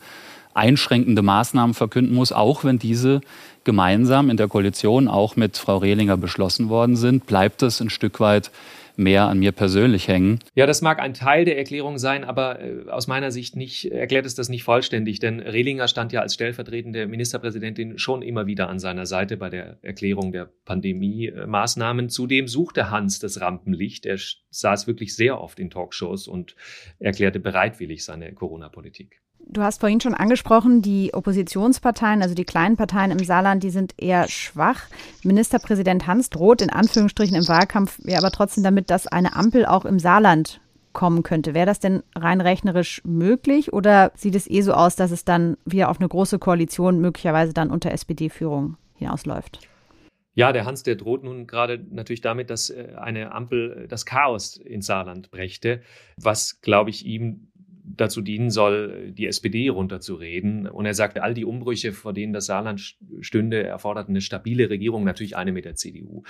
einschränkende 0.53 1.23
Maßnahmen 1.23 1.75
verkünden 1.75 2.15
muss, 2.15 2.33
auch 2.33 2.65
wenn 2.65 2.79
diese 2.79 3.21
gemeinsam 3.65 4.31
in 4.31 4.37
der 4.37 4.49
Koalition 4.49 5.09
auch 5.09 5.37
mit 5.37 5.57
Frau 5.57 5.79
Rehlinger 5.79 6.17
beschlossen 6.17 6.69
worden 6.69 6.97
sind, 6.97 7.27
bleibt 7.27 7.63
es 7.63 7.81
ein 7.81 7.91
Stück 7.91 8.21
weit 8.21 8.51
mehr 8.97 9.25
an 9.25 9.39
mir 9.39 9.53
persönlich 9.53 10.09
hängen. 10.09 10.39
Ja, 10.55 10.67
das 10.67 10.83
mag 10.83 11.01
ein 11.01 11.15
Teil 11.15 11.45
der 11.45 11.59
Erklärung 11.59 11.99
sein, 11.99 12.25
aber 12.25 12.61
äh, 12.61 12.89
aus 12.89 13.07
meiner 13.07 13.31
Sicht 13.31 13.57
nicht, 13.57 13.91
erklärt 13.91 14.27
es 14.27 14.35
das 14.35 14.49
nicht 14.49 14.63
vollständig, 14.63 15.19
denn 15.19 15.41
Rehlinger 15.41 15.89
stand 15.89 16.13
ja 16.13 16.21
als 16.21 16.35
stellvertretende 16.35 17.07
Ministerpräsidentin 17.07 17.99
schon 17.99 18.23
immer 18.23 18.47
wieder 18.47 18.69
an 18.69 18.79
seiner 18.79 19.07
Seite 19.07 19.37
bei 19.37 19.51
der 19.51 19.79
Erklärung 19.83 20.33
der 20.33 20.51
Pandemie-Maßnahmen. 20.65 22.09
Zudem 22.09 22.49
suchte 22.49 22.91
Hans 22.91 23.19
das 23.19 23.41
Rampenlicht. 23.41 24.07
Er 24.07 24.19
saß 24.51 24.87
wirklich 24.87 25.17
sehr 25.17 25.41
oft 25.41 25.59
in 25.59 25.71
Talkshows 25.71 26.29
und 26.29 26.55
erklärte 26.99 27.41
bereitwillig 27.41 28.05
seine 28.05 28.33
Corona-Politik. 28.33 29.24
Du 29.47 29.63
hast 29.63 29.81
vorhin 29.81 30.01
schon 30.01 30.15
angesprochen, 30.15 30.81
die 30.81 31.13
Oppositionsparteien, 31.13 32.23
also 32.23 32.35
die 32.35 32.45
kleinen 32.45 32.77
Parteien 32.77 33.11
im 33.11 33.23
Saarland, 33.25 33.63
die 33.63 33.71
sind 33.71 33.95
eher 33.99 34.27
schwach. 34.29 34.83
Ministerpräsident 35.23 36.07
Hans 36.07 36.31
droht 36.31 36.63
in 36.63 36.71
Anführungsstrichen 36.71 37.37
im 37.37 37.47
Wahlkampf 37.47 37.99
ja 38.05 38.19
aber 38.19 38.31
trotzdem 38.31 38.65
damit, 38.65 38.91
dass 38.91 39.07
eine 39.07 39.37
Ampel 39.37 39.67
auch 39.67 39.85
im 39.85 39.99
Saarland 39.99 40.61
kommen 40.93 41.23
könnte. 41.23 41.53
Wäre 41.53 41.67
das 41.67 41.81
denn 41.81 42.03
rein 42.15 42.41
rechnerisch 42.41 43.03
möglich 43.05 43.73
oder 43.73 44.13
sieht 44.15 44.35
es 44.35 44.49
eh 44.49 44.63
so 44.63 44.73
aus, 44.73 44.97
dass 44.97 45.11
es 45.11 45.25
dann 45.25 45.59
wieder 45.67 45.91
auf 45.91 46.01
eine 46.01 46.09
große 46.09 46.39
Koalition 46.39 47.01
möglicherweise 47.01 47.53
dann 47.53 47.71
unter 47.71 47.91
SPD-Führung 47.93 48.77
hinausläuft? 48.95 49.61
Ja, 50.37 50.53
der 50.53 50.65
Hans, 50.65 50.83
der 50.83 50.97
droht 50.97 51.23
nun 51.23 51.47
gerade 51.47 51.79
natürlich 51.91 52.21
damit, 52.21 52.51
dass 52.51 52.71
äh, 52.71 52.95
eine 52.97 53.33
Ampel 53.33 53.87
das 53.89 54.05
Chaos 54.05 54.57
ins 54.57 54.87
Saarland 54.87 55.31
brächte, 55.31 55.83
was, 56.17 56.61
glaube 56.61 56.91
ich, 56.91 57.07
ihm 57.07 57.53
dazu 57.85 58.23
dienen 58.23 58.51
soll, 58.51 59.13
die 59.13 59.27
SPD 59.27 59.69
runterzureden. 59.69 60.67
Und 60.67 60.87
er 60.87 60.95
sagt, 60.95 61.19
all 61.19 61.35
die 61.35 61.45
Umbrüche, 61.45 61.93
vor 61.93 62.13
denen 62.13 62.33
das 62.33 62.47
Saarland 62.47 62.97
stünde, 63.21 63.63
erforderten 63.63 64.13
eine 64.13 64.21
stabile 64.21 64.71
Regierung, 64.71 65.05
natürlich 65.05 65.37
eine 65.37 65.53
mit 65.53 65.65
der 65.65 65.75
CDU. 65.75 66.23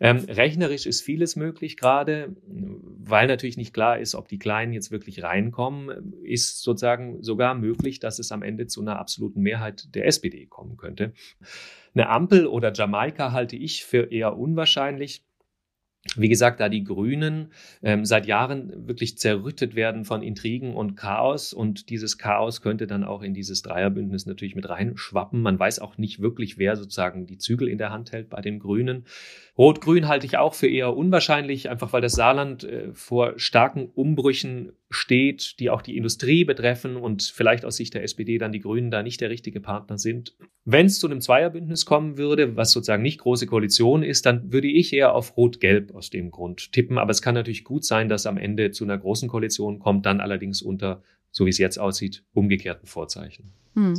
Ähm, 0.00 0.18
rechnerisch 0.28 0.86
ist 0.86 1.02
vieles 1.02 1.34
möglich 1.34 1.76
gerade, 1.76 2.36
weil 2.46 3.26
natürlich 3.26 3.56
nicht 3.56 3.74
klar 3.74 3.98
ist, 3.98 4.14
ob 4.14 4.28
die 4.28 4.38
Kleinen 4.38 4.72
jetzt 4.72 4.92
wirklich 4.92 5.24
reinkommen, 5.24 6.14
ist 6.22 6.62
sozusagen 6.62 7.22
sogar 7.22 7.54
möglich, 7.56 7.98
dass 7.98 8.20
es 8.20 8.30
am 8.30 8.42
Ende 8.42 8.68
zu 8.68 8.80
einer 8.80 9.00
absoluten 9.00 9.40
Mehrheit 9.40 9.94
der 9.96 10.06
SPD 10.06 10.46
kommen 10.46 10.76
könnte. 10.76 11.12
Eine 11.94 12.10
Ampel 12.10 12.46
oder 12.46 12.72
Jamaika 12.72 13.32
halte 13.32 13.56
ich 13.56 13.84
für 13.84 14.12
eher 14.12 14.38
unwahrscheinlich. 14.38 15.24
Wie 16.16 16.28
gesagt, 16.28 16.60
da 16.60 16.68
die 16.68 16.84
Grünen 16.84 17.52
ähm, 17.82 18.04
seit 18.04 18.26
Jahren 18.26 18.88
wirklich 18.88 19.18
zerrüttet 19.18 19.74
werden 19.74 20.04
von 20.04 20.22
Intrigen 20.22 20.74
und 20.74 20.96
Chaos 20.96 21.52
und 21.52 21.90
dieses 21.90 22.18
Chaos 22.18 22.62
könnte 22.62 22.86
dann 22.86 23.04
auch 23.04 23.22
in 23.22 23.34
dieses 23.34 23.62
Dreierbündnis 23.62 24.26
natürlich 24.26 24.54
mit 24.54 24.68
reinschwappen. 24.68 25.42
Man 25.42 25.58
weiß 25.58 25.80
auch 25.80 25.98
nicht 25.98 26.20
wirklich, 26.20 26.58
wer 26.58 26.76
sozusagen 26.76 27.26
die 27.26 27.38
Zügel 27.38 27.68
in 27.68 27.78
der 27.78 27.90
Hand 27.90 28.12
hält 28.12 28.30
bei 28.30 28.40
den 28.40 28.58
Grünen. 28.58 29.04
Rot-Grün 29.58 30.06
halte 30.06 30.24
ich 30.24 30.38
auch 30.38 30.54
für 30.54 30.68
eher 30.68 30.96
unwahrscheinlich, 30.96 31.68
einfach 31.68 31.92
weil 31.92 32.00
das 32.00 32.12
Saarland 32.12 32.62
äh, 32.62 32.92
vor 32.94 33.34
starken 33.38 33.90
Umbrüchen 33.92 34.72
steht, 34.88 35.58
die 35.58 35.68
auch 35.68 35.82
die 35.82 35.96
Industrie 35.96 36.44
betreffen 36.44 36.96
und 36.96 37.22
vielleicht 37.22 37.64
aus 37.64 37.76
Sicht 37.76 37.94
der 37.94 38.04
SPD 38.04 38.38
dann 38.38 38.52
die 38.52 38.60
Grünen 38.60 38.90
da 38.90 39.02
nicht 39.02 39.20
der 39.20 39.30
richtige 39.30 39.60
Partner 39.60 39.98
sind. 39.98 40.36
Wenn 40.64 40.86
es 40.86 41.00
zu 41.00 41.08
einem 41.08 41.20
Zweierbündnis 41.20 41.86
kommen 41.86 42.16
würde, 42.16 42.56
was 42.56 42.70
sozusagen 42.70 43.02
nicht 43.02 43.20
große 43.20 43.46
Koalition 43.46 44.02
ist, 44.02 44.26
dann 44.26 44.52
würde 44.52 44.68
ich 44.68 44.92
eher 44.92 45.14
auf 45.14 45.36
Rot-Gelb 45.36 45.92
aus 45.98 46.10
dem 46.10 46.30
Grund 46.30 46.72
tippen. 46.72 46.96
Aber 46.96 47.10
es 47.10 47.20
kann 47.20 47.34
natürlich 47.34 47.64
gut 47.64 47.84
sein, 47.84 48.08
dass 48.08 48.26
am 48.26 48.38
Ende 48.38 48.70
zu 48.70 48.84
einer 48.84 48.96
großen 48.96 49.28
Koalition 49.28 49.78
kommt, 49.78 50.06
dann 50.06 50.20
allerdings 50.20 50.62
unter, 50.62 51.02
so 51.30 51.44
wie 51.44 51.50
es 51.50 51.58
jetzt 51.58 51.78
aussieht, 51.78 52.24
umgekehrten 52.32 52.86
Vorzeichen. 52.86 53.52
Hm. 53.74 53.94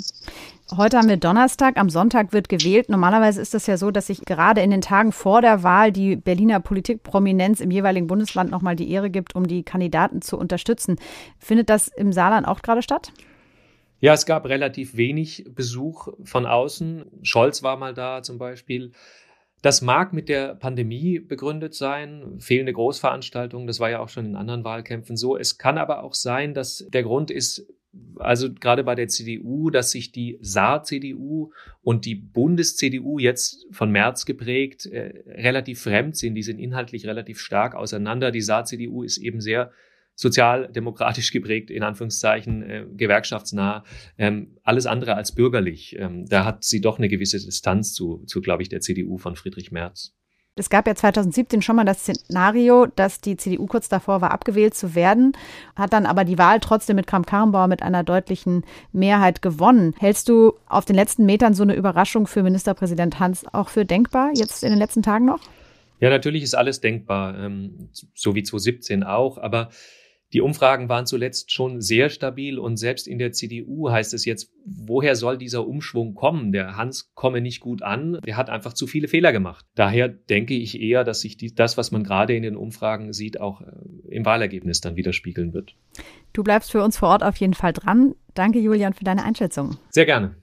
Heute 0.75 0.97
haben 0.97 1.07
wir 1.07 1.17
Donnerstag, 1.17 1.77
am 1.77 1.89
Sonntag 1.89 2.33
wird 2.33 2.49
gewählt. 2.49 2.89
Normalerweise 2.89 3.41
ist 3.41 3.55
es 3.55 3.67
ja 3.67 3.77
so, 3.77 3.91
dass 3.91 4.07
sich 4.07 4.21
gerade 4.21 4.61
in 4.61 4.71
den 4.71 4.81
Tagen 4.81 5.11
vor 5.11 5.41
der 5.41 5.63
Wahl 5.63 5.91
die 5.91 6.15
Berliner 6.15 6.59
Politikprominenz 6.59 7.59
im 7.59 7.71
jeweiligen 7.71 8.07
Bundesland 8.07 8.51
nochmal 8.51 8.75
die 8.75 8.89
Ehre 8.91 9.09
gibt, 9.09 9.35
um 9.35 9.47
die 9.47 9.63
Kandidaten 9.63 10.21
zu 10.21 10.37
unterstützen. 10.37 10.97
Findet 11.37 11.69
das 11.69 11.87
im 11.87 12.11
Saarland 12.11 12.47
auch 12.47 12.61
gerade 12.61 12.81
statt? 12.81 13.11
Ja, 14.01 14.13
es 14.13 14.25
gab 14.25 14.45
relativ 14.45 14.95
wenig 14.95 15.45
Besuch 15.49 16.07
von 16.23 16.45
außen. 16.45 17.05
Scholz 17.21 17.63
war 17.63 17.77
mal 17.77 17.93
da 17.93 18.23
zum 18.23 18.37
Beispiel. 18.37 18.91
Das 19.61 19.81
mag 19.81 20.13
mit 20.13 20.29
der 20.29 20.55
Pandemie 20.55 21.19
begründet 21.19 21.73
sein, 21.73 22.39
fehlende 22.39 22.71
Großveranstaltungen, 22.71 23.67
das 23.67 23.79
war 23.79 23.89
ja 23.89 23.99
auch 23.99 24.09
schon 24.09 24.25
in 24.25 24.35
anderen 24.35 24.63
Wahlkämpfen 24.63 25.17
so. 25.17 25.37
Es 25.37 25.57
kann 25.57 25.77
aber 25.77 26.03
auch 26.03 26.13
sein, 26.13 26.53
dass 26.53 26.85
der 26.89 27.03
Grund 27.03 27.29
ist, 27.29 27.67
also 28.17 28.53
gerade 28.53 28.83
bei 28.85 28.95
der 28.95 29.09
CDU, 29.09 29.69
dass 29.69 29.91
sich 29.91 30.11
die 30.13 30.37
Saar-CDU 30.41 31.51
und 31.81 32.05
die 32.05 32.15
Bundes-CDU 32.15 33.19
jetzt 33.19 33.67
von 33.71 33.91
März 33.91 34.25
geprägt 34.25 34.85
äh, 34.85 35.23
relativ 35.27 35.81
fremd 35.81 36.15
sind. 36.15 36.35
Die 36.35 36.43
sind 36.43 36.59
inhaltlich 36.59 37.05
relativ 37.05 37.39
stark 37.39 37.75
auseinander. 37.75 38.31
Die 38.31 38.41
Saar-CDU 38.41 39.03
ist 39.03 39.17
eben 39.17 39.41
sehr 39.41 39.71
sozialdemokratisch 40.19 41.31
geprägt, 41.31 41.71
in 41.71 41.81
Anführungszeichen, 41.81 42.61
äh, 42.61 42.85
gewerkschaftsnah, 42.93 43.85
ähm, 44.17 44.57
alles 44.63 44.85
andere 44.85 45.15
als 45.15 45.33
bürgerlich. 45.33 45.95
Ähm, 45.97 46.25
da 46.27 46.43
hat 46.43 46.65
sie 46.65 46.81
doch 46.81 46.97
eine 46.97 47.07
gewisse 47.07 47.39
Distanz 47.39 47.93
zu, 47.93 48.25
zu 48.25 48.41
glaube 48.41 48.61
ich, 48.61 48.67
der 48.67 48.81
CDU 48.81 49.17
von 49.17 49.37
Friedrich 49.37 49.71
Merz. 49.71 50.13
Es 50.55 50.69
gab 50.69 50.87
ja 50.87 50.95
2017 50.95 51.61
schon 51.61 51.77
mal 51.77 51.85
das 51.85 51.99
Szenario, 52.01 52.85
dass 52.85 53.21
die 53.21 53.37
CDU 53.37 53.65
kurz 53.65 53.87
davor 53.87 54.19
war, 54.19 54.31
abgewählt 54.31 54.73
zu 54.73 54.93
werden, 54.93 55.31
hat 55.77 55.93
dann 55.93 56.05
aber 56.05 56.25
die 56.25 56.37
Wahl 56.37 56.59
trotzdem 56.59 56.97
mit 56.97 57.07
Kramp-Karrenbauer 57.07 57.69
mit 57.69 57.81
einer 57.81 58.03
deutlichen 58.03 58.65
Mehrheit 58.91 59.41
gewonnen. 59.41 59.95
Hältst 59.99 60.27
du 60.27 60.51
auf 60.67 60.83
den 60.83 60.97
letzten 60.97 61.25
Metern 61.25 61.53
so 61.53 61.63
eine 61.63 61.75
Überraschung 61.75 62.27
für 62.27 62.43
Ministerpräsident 62.43 63.21
Hans 63.21 63.45
auch 63.53 63.69
für 63.69 63.85
denkbar, 63.85 64.31
jetzt 64.35 64.65
in 64.65 64.71
den 64.71 64.79
letzten 64.79 65.01
Tagen 65.01 65.23
noch? 65.23 65.39
Ja, 66.01 66.09
natürlich 66.09 66.43
ist 66.43 66.55
alles 66.55 66.81
denkbar, 66.81 67.39
ähm, 67.39 67.87
so 68.13 68.35
wie 68.35 68.43
2017 68.43 69.03
auch, 69.05 69.37
aber 69.37 69.69
die 70.33 70.41
Umfragen 70.41 70.89
waren 70.89 71.05
zuletzt 71.05 71.51
schon 71.51 71.81
sehr 71.81 72.09
stabil 72.09 72.59
und 72.59 72.77
selbst 72.77 73.07
in 73.07 73.17
der 73.17 73.31
CDU 73.31 73.89
heißt 73.89 74.13
es 74.13 74.25
jetzt, 74.25 74.51
woher 74.63 75.15
soll 75.15 75.37
dieser 75.37 75.67
Umschwung 75.67 76.13
kommen? 76.13 76.51
Der 76.51 76.77
Hans 76.77 77.11
komme 77.15 77.41
nicht 77.41 77.59
gut 77.61 77.81
an, 77.81 78.19
der 78.25 78.37
hat 78.37 78.49
einfach 78.49 78.73
zu 78.73 78.85
viele 78.85 79.07
Fehler 79.07 79.31
gemacht. 79.31 79.65
Daher 79.75 80.07
denke 80.07 80.53
ich 80.53 80.79
eher, 80.79 81.03
dass 81.03 81.21
sich 81.21 81.37
die, 81.37 81.55
das, 81.55 81.77
was 81.77 81.91
man 81.91 82.03
gerade 82.03 82.35
in 82.35 82.43
den 82.43 82.55
Umfragen 82.55 83.11
sieht, 83.13 83.41
auch 83.41 83.61
äh, 83.61 83.65
im 84.09 84.25
Wahlergebnis 84.25 84.81
dann 84.81 84.95
widerspiegeln 84.95 85.53
wird. 85.53 85.75
Du 86.33 86.43
bleibst 86.43 86.71
für 86.71 86.83
uns 86.83 86.97
vor 86.97 87.09
Ort 87.09 87.23
auf 87.23 87.37
jeden 87.37 87.55
Fall 87.55 87.73
dran. 87.73 88.13
Danke, 88.35 88.59
Julian, 88.59 88.93
für 88.93 89.03
deine 89.03 89.23
Einschätzung. 89.23 89.77
Sehr 89.89 90.05
gerne. 90.05 90.35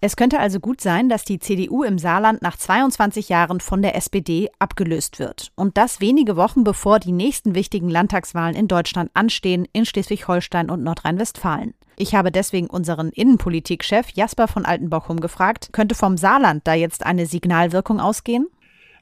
Es 0.00 0.14
könnte 0.14 0.38
also 0.38 0.60
gut 0.60 0.80
sein, 0.80 1.08
dass 1.08 1.24
die 1.24 1.40
CDU 1.40 1.82
im 1.82 1.98
Saarland 1.98 2.40
nach 2.40 2.56
22 2.56 3.28
Jahren 3.28 3.58
von 3.58 3.82
der 3.82 3.96
SPD 3.96 4.48
abgelöst 4.60 5.18
wird. 5.18 5.50
Und 5.56 5.76
das 5.76 6.00
wenige 6.00 6.36
Wochen 6.36 6.62
bevor 6.62 7.00
die 7.00 7.10
nächsten 7.10 7.56
wichtigen 7.56 7.88
Landtagswahlen 7.88 8.54
in 8.54 8.68
Deutschland 8.68 9.10
anstehen, 9.14 9.66
in 9.72 9.84
Schleswig-Holstein 9.84 10.70
und 10.70 10.84
Nordrhein-Westfalen. 10.84 11.74
Ich 11.96 12.14
habe 12.14 12.30
deswegen 12.30 12.68
unseren 12.68 13.08
Innenpolitikchef 13.08 14.10
Jasper 14.14 14.46
von 14.46 14.64
Altenbochum 14.64 15.18
gefragt, 15.18 15.70
könnte 15.72 15.96
vom 15.96 16.16
Saarland 16.16 16.64
da 16.68 16.74
jetzt 16.74 17.04
eine 17.04 17.26
Signalwirkung 17.26 17.98
ausgehen? 17.98 18.46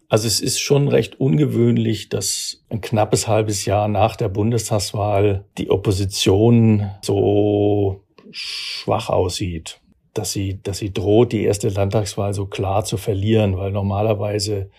Also 0.08 0.26
es 0.26 0.40
ist 0.40 0.60
schon 0.60 0.88
recht 0.88 1.20
ungewöhnlich, 1.20 2.08
dass 2.08 2.64
ein 2.70 2.80
knappes 2.80 3.28
halbes 3.28 3.66
Jahr 3.66 3.88
nach 3.88 4.16
der 4.16 4.30
Bundestagswahl 4.30 5.44
die 5.58 5.68
Opposition 5.68 6.90
so 7.02 8.02
schwach 8.30 9.10
aussieht 9.10 9.78
dass 10.18 10.32
sie, 10.32 10.60
dass 10.62 10.78
sie 10.78 10.92
droht, 10.92 11.32
die 11.32 11.44
erste 11.44 11.68
Landtagswahl 11.68 12.34
so 12.34 12.46
klar 12.46 12.84
zu 12.84 12.96
verlieren, 12.96 13.56
weil 13.56 13.70
normalerweise 13.70 14.70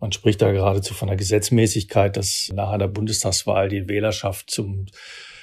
man 0.00 0.12
spricht 0.12 0.40
da 0.40 0.50
geradezu 0.50 0.94
von 0.94 1.08
der 1.08 1.16
Gesetzmäßigkeit, 1.16 2.16
dass 2.16 2.50
nach 2.54 2.70
einer 2.70 2.88
Bundestagswahl 2.88 3.68
die 3.68 3.88
Wählerschaft 3.88 4.50
zum 4.50 4.86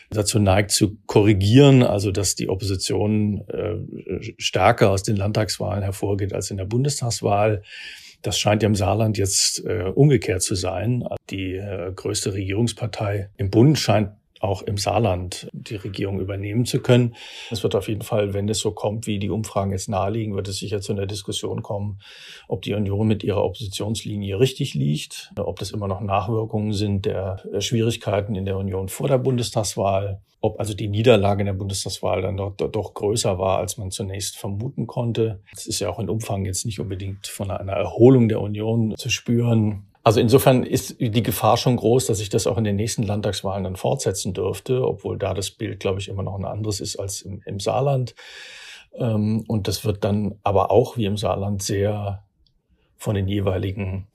dazu 0.09 0.39
neigt 0.39 0.71
zu 0.71 0.97
korrigieren, 1.05 1.83
also 1.83 2.11
dass 2.11 2.35
die 2.35 2.49
Opposition 2.49 3.45
äh, 3.49 4.33
stärker 4.37 4.89
aus 4.89 5.03
den 5.03 5.17
Landtagswahlen 5.17 5.83
hervorgeht 5.83 6.33
als 6.33 6.49
in 6.49 6.57
der 6.57 6.65
Bundestagswahl. 6.65 7.61
Das 8.21 8.39
scheint 8.39 8.63
ja 8.63 8.67
im 8.67 8.75
Saarland 8.75 9.17
jetzt 9.17 9.65
äh, 9.65 9.83
umgekehrt 9.93 10.41
zu 10.41 10.55
sein. 10.55 11.03
Die 11.29 11.55
äh, 11.55 11.91
größte 11.93 12.33
Regierungspartei 12.33 13.29
im 13.37 13.49
Bund 13.49 13.77
scheint 13.77 14.11
auch 14.39 14.61
im 14.61 14.77
Saarland 14.77 15.47
die 15.53 15.75
Regierung 15.75 16.19
übernehmen 16.19 16.65
zu 16.65 16.79
können. 16.79 17.15
Es 17.49 17.63
wird 17.63 17.75
auf 17.75 17.87
jeden 17.87 18.01
Fall, 18.01 18.33
wenn 18.33 18.49
es 18.49 18.59
so 18.59 18.71
kommt, 18.71 19.07
wie 19.07 19.19
die 19.19 19.29
Umfragen 19.29 19.71
jetzt 19.71 19.89
naheliegen, 19.89 20.35
wird 20.35 20.47
es 20.47 20.57
sicher 20.57 20.81
zu 20.81 20.93
einer 20.93 21.05
Diskussion 21.05 21.61
kommen, 21.61 21.99
ob 22.47 22.61
die 22.61 22.73
Union 22.73 23.07
mit 23.07 23.23
ihrer 23.23 23.43
Oppositionslinie 23.43 24.39
richtig 24.39 24.73
liegt, 24.73 25.31
ob 25.37 25.59
das 25.59 25.71
immer 25.71 25.87
noch 25.87 26.01
Nachwirkungen 26.01 26.73
sind 26.73 27.05
der 27.05 27.43
Schwierigkeiten 27.59 28.35
in 28.35 28.45
der 28.45 28.57
Union 28.57 28.89
vor 28.89 29.07
der 29.07 29.17
Bundestagswahl, 29.17 30.21
ob 30.39 30.59
also 30.59 30.73
die 30.73 30.87
Niederlage 30.87 31.41
in 31.41 31.47
der 31.47 31.53
Bundestagswahl 31.53 32.21
dann 32.21 32.37
doch, 32.37 32.53
doch 32.55 32.93
größer 32.93 33.39
war, 33.39 33.57
als 33.57 33.77
man 33.77 33.91
zunächst 33.91 34.37
vermuten 34.37 34.85
konnte. 34.85 35.41
Es 35.51 35.65
ist 35.65 35.79
ja 35.79 35.89
auch 35.89 35.99
in 35.99 36.09
Umfang 36.09 36.45
jetzt 36.45 36.65
nicht 36.65 36.79
unbedingt 36.79 37.27
von 37.27 37.49
einer 37.49 37.73
Erholung 37.73 38.29
der 38.29 38.41
Union 38.41 38.95
zu 38.97 39.09
spüren. 39.09 39.87
Also 40.07 40.21
insofern 40.21 40.63
ist 40.63 41.01
die 41.01 41.21
Gefahr 41.21 41.57
schon 41.57 41.75
groß, 41.75 42.05
dass 42.05 42.19
sich 42.19 42.29
das 42.29 42.47
auch 42.47 42.57
in 42.57 42.63
den 42.63 42.77
nächsten 42.77 43.03
Landtagswahlen 43.03 43.65
dann 43.65 43.75
fortsetzen 43.75 44.33
dürfte, 44.33 44.87
obwohl 44.87 45.17
da 45.17 45.33
das 45.33 45.51
Bild, 45.51 45.81
glaube 45.81 45.99
ich, 45.99 46.07
immer 46.07 46.23
noch 46.23 46.39
ein 46.39 46.45
anderes 46.45 46.79
ist 46.79 46.95
als 46.95 47.23
im, 47.23 47.41
im 47.45 47.59
Saarland. 47.59 48.15
Ähm, 48.93 49.43
und 49.49 49.67
das 49.67 49.83
wird 49.83 50.05
dann 50.05 50.35
aber 50.43 50.71
auch 50.71 50.95
wie 50.95 51.07
im 51.07 51.17
Saarland 51.17 51.61
sehr 51.61 52.23
von 52.95 53.15
den 53.15 53.27
jeweiligen 53.27 54.07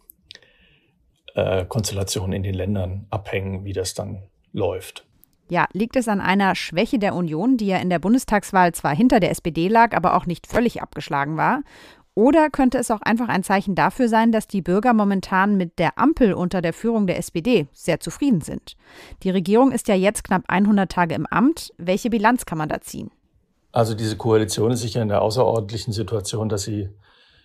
äh, 1.34 1.66
Konstellationen 1.66 2.32
in 2.32 2.42
den 2.42 2.54
Ländern 2.54 3.06
abhängen, 3.10 3.66
wie 3.66 3.74
das 3.74 3.92
dann 3.92 4.22
läuft. 4.54 5.04
Ja, 5.50 5.66
liegt 5.74 5.96
es 5.96 6.08
an 6.08 6.22
einer 6.22 6.54
Schwäche 6.54 6.98
der 6.98 7.14
Union, 7.14 7.58
die 7.58 7.66
ja 7.66 7.76
in 7.76 7.90
der 7.90 7.98
Bundestagswahl 7.98 8.72
zwar 8.72 8.96
hinter 8.96 9.20
der 9.20 9.30
SPD 9.30 9.68
lag, 9.68 9.94
aber 9.94 10.16
auch 10.16 10.24
nicht 10.24 10.46
völlig 10.46 10.80
abgeschlagen 10.80 11.36
war? 11.36 11.60
Oder 12.14 12.50
könnte 12.50 12.76
es 12.76 12.90
auch 12.90 13.00
einfach 13.00 13.28
ein 13.28 13.42
Zeichen 13.42 13.74
dafür 13.74 14.08
sein, 14.08 14.32
dass 14.32 14.46
die 14.46 14.60
Bürger 14.60 14.92
momentan 14.92 15.56
mit 15.56 15.78
der 15.78 15.98
Ampel 15.98 16.34
unter 16.34 16.60
der 16.60 16.74
Führung 16.74 17.06
der 17.06 17.16
SPD 17.16 17.68
sehr 17.72 18.00
zufrieden 18.00 18.42
sind? 18.42 18.76
Die 19.22 19.30
Regierung 19.30 19.72
ist 19.72 19.88
ja 19.88 19.94
jetzt 19.94 20.24
knapp 20.24 20.42
100 20.48 20.92
Tage 20.92 21.14
im 21.14 21.26
Amt. 21.26 21.72
Welche 21.78 22.10
Bilanz 22.10 22.44
kann 22.44 22.58
man 22.58 22.68
da 22.68 22.82
ziehen? 22.82 23.10
Also 23.72 23.94
diese 23.94 24.18
Koalition 24.18 24.72
ist 24.72 24.80
sicher 24.80 25.00
in 25.00 25.08
der 25.08 25.22
außerordentlichen 25.22 25.94
Situation, 25.94 26.50
dass 26.50 26.64
sie 26.64 26.90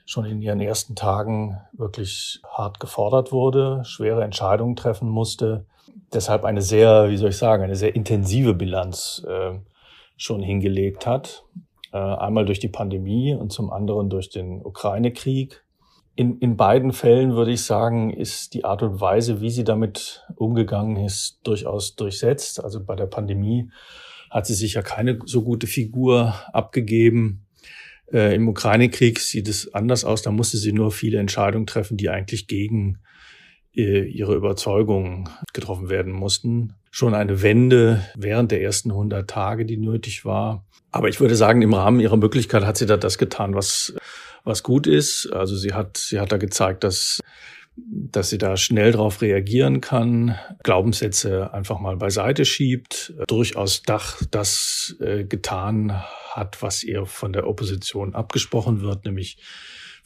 schon 0.05 0.25
in 0.25 0.41
ihren 0.41 0.59
ersten 0.59 0.95
Tagen 0.95 1.61
wirklich 1.71 2.41
hart 2.49 2.81
gefordert 2.81 3.31
wurde, 3.31 3.83
schwere 3.85 4.23
Entscheidungen 4.23 4.75
treffen 4.75 5.09
musste. 5.09 5.65
Deshalb 6.13 6.43
eine 6.43 6.61
sehr, 6.61 7.09
wie 7.09 7.17
soll 7.17 7.29
ich 7.29 7.37
sagen, 7.37 7.63
eine 7.63 7.75
sehr 7.75 7.95
intensive 7.95 8.53
Bilanz 8.53 9.25
äh, 9.27 9.59
schon 10.17 10.41
hingelegt 10.41 11.05
hat. 11.05 11.43
Äh, 11.93 11.97
einmal 11.97 12.45
durch 12.45 12.59
die 12.59 12.67
Pandemie 12.67 13.33
und 13.33 13.51
zum 13.51 13.71
anderen 13.71 14.09
durch 14.09 14.29
den 14.29 14.61
Ukraine-Krieg. 14.63 15.63
In, 16.15 16.39
in 16.39 16.57
beiden 16.57 16.91
Fällen 16.91 17.35
würde 17.35 17.51
ich 17.51 17.61
sagen, 17.61 18.11
ist 18.11 18.53
die 18.53 18.65
Art 18.65 18.81
und 18.81 18.99
Weise, 18.99 19.39
wie 19.39 19.51
sie 19.51 19.63
damit 19.63 20.25
umgegangen 20.35 20.97
ist, 20.97 21.39
durchaus 21.43 21.95
durchsetzt. 21.95 22.63
Also 22.63 22.83
bei 22.83 22.95
der 22.95 23.05
Pandemie 23.05 23.69
hat 24.29 24.47
sie 24.47 24.55
sicher 24.55 24.83
keine 24.83 25.19
so 25.25 25.43
gute 25.43 25.67
Figur 25.67 26.33
abgegeben. 26.51 27.45
Äh, 28.11 28.35
Im 28.35 28.49
Ukraine-Krieg 28.49 29.19
sieht 29.19 29.47
es 29.47 29.73
anders 29.73 30.03
aus. 30.03 30.21
Da 30.21 30.31
musste 30.31 30.57
sie 30.57 30.73
nur 30.73 30.91
viele 30.91 31.19
Entscheidungen 31.19 31.67
treffen, 31.67 31.97
die 31.97 32.09
eigentlich 32.09 32.47
gegen 32.47 32.99
äh, 33.75 34.03
ihre 34.05 34.35
Überzeugungen 34.35 35.29
getroffen 35.53 35.89
werden 35.89 36.11
mussten. 36.11 36.73
Schon 36.97 37.13
eine 37.13 37.43
Wende 37.43 38.03
während 38.15 38.49
der 38.49 38.63
ersten 38.63 38.89
100 38.89 39.29
Tage, 39.29 39.67
die 39.67 39.77
nötig 39.77 40.25
war. 40.25 40.65
Aber 40.89 41.07
ich 41.09 41.19
würde 41.19 41.35
sagen, 41.35 41.61
im 41.61 41.75
Rahmen 41.75 41.99
ihrer 41.99 42.17
Möglichkeit 42.17 42.65
hat 42.65 42.75
sie 42.75 42.87
da 42.87 42.97
das 42.97 43.19
getan, 43.19 43.53
was, 43.53 43.93
was 44.43 44.63
gut 44.63 44.87
ist. 44.87 45.31
Also 45.31 45.55
sie 45.55 45.73
hat, 45.73 45.97
sie 45.97 46.19
hat 46.19 46.31
da 46.31 46.37
gezeigt, 46.37 46.83
dass, 46.83 47.19
dass 47.75 48.31
sie 48.31 48.39
da 48.39 48.57
schnell 48.57 48.93
darauf 48.93 49.21
reagieren 49.21 49.79
kann, 49.79 50.39
Glaubenssätze 50.63 51.53
einfach 51.53 51.79
mal 51.79 51.97
beiseite 51.97 52.45
schiebt, 52.45 53.13
durchaus 53.27 53.83
Dach 53.83 54.23
das 54.31 54.95
äh, 54.99 55.23
getan 55.23 56.01
hat, 56.31 56.63
was 56.63 56.81
ihr 56.81 57.05
von 57.05 57.31
der 57.31 57.45
Opposition 57.45 58.15
abgesprochen 58.15 58.81
wird, 58.81 59.05
nämlich 59.05 59.37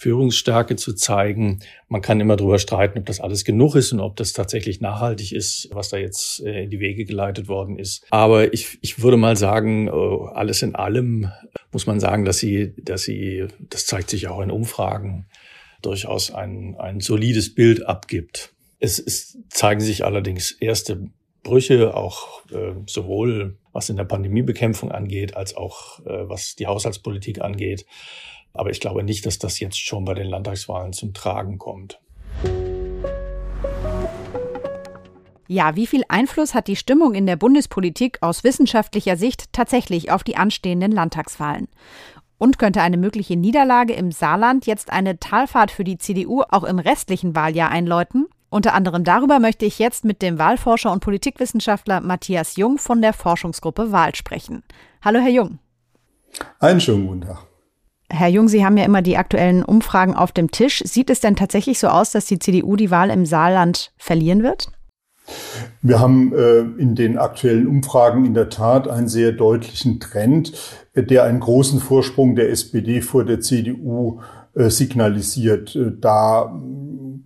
Führungsstärke 0.01 0.77
zu 0.77 0.93
zeigen. 0.93 1.59
Man 1.87 2.01
kann 2.01 2.19
immer 2.19 2.35
darüber 2.35 2.57
streiten, 2.57 2.97
ob 2.97 3.05
das 3.05 3.19
alles 3.19 3.45
genug 3.45 3.75
ist 3.75 3.93
und 3.93 3.99
ob 3.99 4.15
das 4.15 4.33
tatsächlich 4.33 4.81
nachhaltig 4.81 5.31
ist, 5.31 5.69
was 5.73 5.89
da 5.89 5.97
jetzt 5.97 6.43
äh, 6.43 6.63
in 6.63 6.71
die 6.71 6.79
Wege 6.79 7.05
geleitet 7.05 7.47
worden 7.47 7.77
ist. 7.77 8.03
Aber 8.09 8.51
ich, 8.51 8.79
ich 8.81 9.03
würde 9.03 9.17
mal 9.17 9.37
sagen, 9.37 9.89
äh, 9.89 9.91
alles 9.91 10.63
in 10.63 10.73
allem 10.73 11.29
muss 11.71 11.85
man 11.85 11.99
sagen, 11.99 12.25
dass 12.25 12.39
sie, 12.39 12.73
dass 12.81 13.03
sie, 13.03 13.45
das 13.59 13.85
zeigt 13.85 14.09
sich 14.09 14.27
auch 14.27 14.41
in 14.41 14.49
Umfragen, 14.49 15.27
durchaus 15.83 16.31
ein, 16.31 16.75
ein 16.79 16.99
solides 16.99 17.53
Bild 17.53 17.85
abgibt. 17.85 18.53
Es, 18.79 18.97
es 18.97 19.37
zeigen 19.49 19.81
sich 19.81 20.03
allerdings 20.03 20.51
erste 20.51 21.11
Brüche, 21.43 21.95
auch 21.95 22.43
äh, 22.49 22.73
sowohl 22.87 23.55
was 23.71 23.89
in 23.89 23.97
der 23.97 24.05
Pandemiebekämpfung 24.05 24.91
angeht, 24.91 25.35
als 25.35 25.55
auch 25.55 25.99
äh, 26.07 26.27
was 26.27 26.55
die 26.55 26.65
Haushaltspolitik 26.65 27.41
angeht. 27.41 27.85
Aber 28.53 28.69
ich 28.69 28.79
glaube 28.79 29.03
nicht, 29.03 29.25
dass 29.25 29.39
das 29.39 29.59
jetzt 29.59 29.79
schon 29.79 30.05
bei 30.05 30.13
den 30.13 30.27
Landtagswahlen 30.27 30.93
zum 30.93 31.13
Tragen 31.13 31.57
kommt. 31.57 31.99
Ja, 35.47 35.75
wie 35.75 35.87
viel 35.87 36.03
Einfluss 36.07 36.53
hat 36.53 36.67
die 36.67 36.77
Stimmung 36.77 37.13
in 37.13 37.25
der 37.25 37.35
Bundespolitik 37.35 38.19
aus 38.21 38.45
wissenschaftlicher 38.45 39.17
Sicht 39.17 39.51
tatsächlich 39.51 40.09
auf 40.09 40.23
die 40.23 40.37
anstehenden 40.37 40.93
Landtagswahlen? 40.93 41.67
Und 42.37 42.57
könnte 42.57 42.81
eine 42.81 42.97
mögliche 42.97 43.35
Niederlage 43.35 43.93
im 43.93 44.11
Saarland 44.11 44.65
jetzt 44.65 44.91
eine 44.91 45.19
Talfahrt 45.19 45.69
für 45.69 45.83
die 45.83 45.97
CDU 45.97 46.43
auch 46.49 46.63
im 46.63 46.79
restlichen 46.79 47.35
Wahljahr 47.35 47.69
einläuten? 47.69 48.27
Unter 48.49 48.73
anderem 48.73 49.03
darüber 49.03 49.39
möchte 49.39 49.65
ich 49.65 49.77
jetzt 49.77 50.05
mit 50.05 50.21
dem 50.21 50.39
Wahlforscher 50.39 50.91
und 50.91 51.01
Politikwissenschaftler 51.01 51.99
Matthias 51.99 52.55
Jung 52.55 52.77
von 52.77 53.01
der 53.01 53.13
Forschungsgruppe 53.13 53.91
Wahl 53.91 54.15
sprechen. 54.15 54.63
Hallo, 55.03 55.19
Herr 55.19 55.31
Jung. 55.31 55.59
Einen 56.59 56.79
schönen 56.79 57.07
guten 57.07 57.21
Tag. 57.21 57.50
Herr 58.11 58.27
Jung, 58.27 58.49
Sie 58.49 58.65
haben 58.65 58.77
ja 58.77 58.83
immer 58.83 59.01
die 59.01 59.17
aktuellen 59.17 59.63
Umfragen 59.63 60.15
auf 60.15 60.31
dem 60.31 60.51
Tisch. 60.51 60.83
Sieht 60.85 61.09
es 61.09 61.21
denn 61.21 61.35
tatsächlich 61.35 61.79
so 61.79 61.87
aus, 61.87 62.11
dass 62.11 62.25
die 62.25 62.39
CDU 62.39 62.75
die 62.75 62.91
Wahl 62.91 63.09
im 63.09 63.25
Saarland 63.25 63.93
verlieren 63.97 64.43
wird? 64.43 64.67
Wir 65.81 65.99
haben 65.99 66.33
äh, 66.33 66.59
in 66.81 66.95
den 66.95 67.17
aktuellen 67.17 67.67
Umfragen 67.67 68.25
in 68.25 68.33
der 68.33 68.49
Tat 68.49 68.87
einen 68.87 69.07
sehr 69.07 69.31
deutlichen 69.31 69.99
Trend, 69.99 70.51
äh, 70.93 71.03
der 71.03 71.23
einen 71.23 71.39
großen 71.39 71.79
Vorsprung 71.79 72.35
der 72.35 72.49
SPD 72.49 73.01
vor 73.01 73.23
der 73.23 73.39
CDU 73.39 74.19
äh, 74.55 74.69
signalisiert. 74.69 75.75
Äh, 75.75 75.93
da 75.99 76.53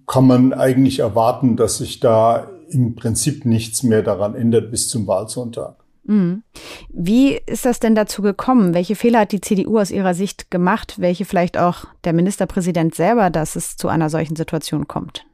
kann 0.06 0.28
man 0.28 0.54
eigentlich 0.54 1.00
erwarten, 1.00 1.58
dass 1.58 1.80
sich 1.80 2.00
da 2.00 2.48
im 2.70 2.96
Prinzip 2.96 3.46
nichts 3.46 3.82
mehr 3.82 4.04
daran 4.04 4.36
ändert 4.36 4.70
bis 4.70 4.88
zum 4.88 5.08
Wahlsonntag. 5.08 5.85
Mhm. 6.06 6.44
Wie 6.90 7.40
ist 7.46 7.66
das 7.66 7.80
denn 7.80 7.96
dazu 7.96 8.22
gekommen? 8.22 8.74
Welche 8.74 8.96
Fehler 8.96 9.22
hat 9.22 9.32
die 9.32 9.42
CDU 9.42 9.80
aus 9.80 9.92
Ihrer 9.92 10.14
Sicht 10.14 10.52
gemacht? 10.52 10.96
Welche 10.98 11.26
vielleicht 11.26 11.58
auch 11.58 11.86
der 12.04 12.14
Ministerpräsident 12.14 12.96
selber, 12.96 13.30
dass 13.30 13.56
es 13.56 13.76
zu 13.76 13.88
einer 13.88 14.10
solchen 14.10 14.36
Situation 14.36 14.88
kommt? 14.88 15.26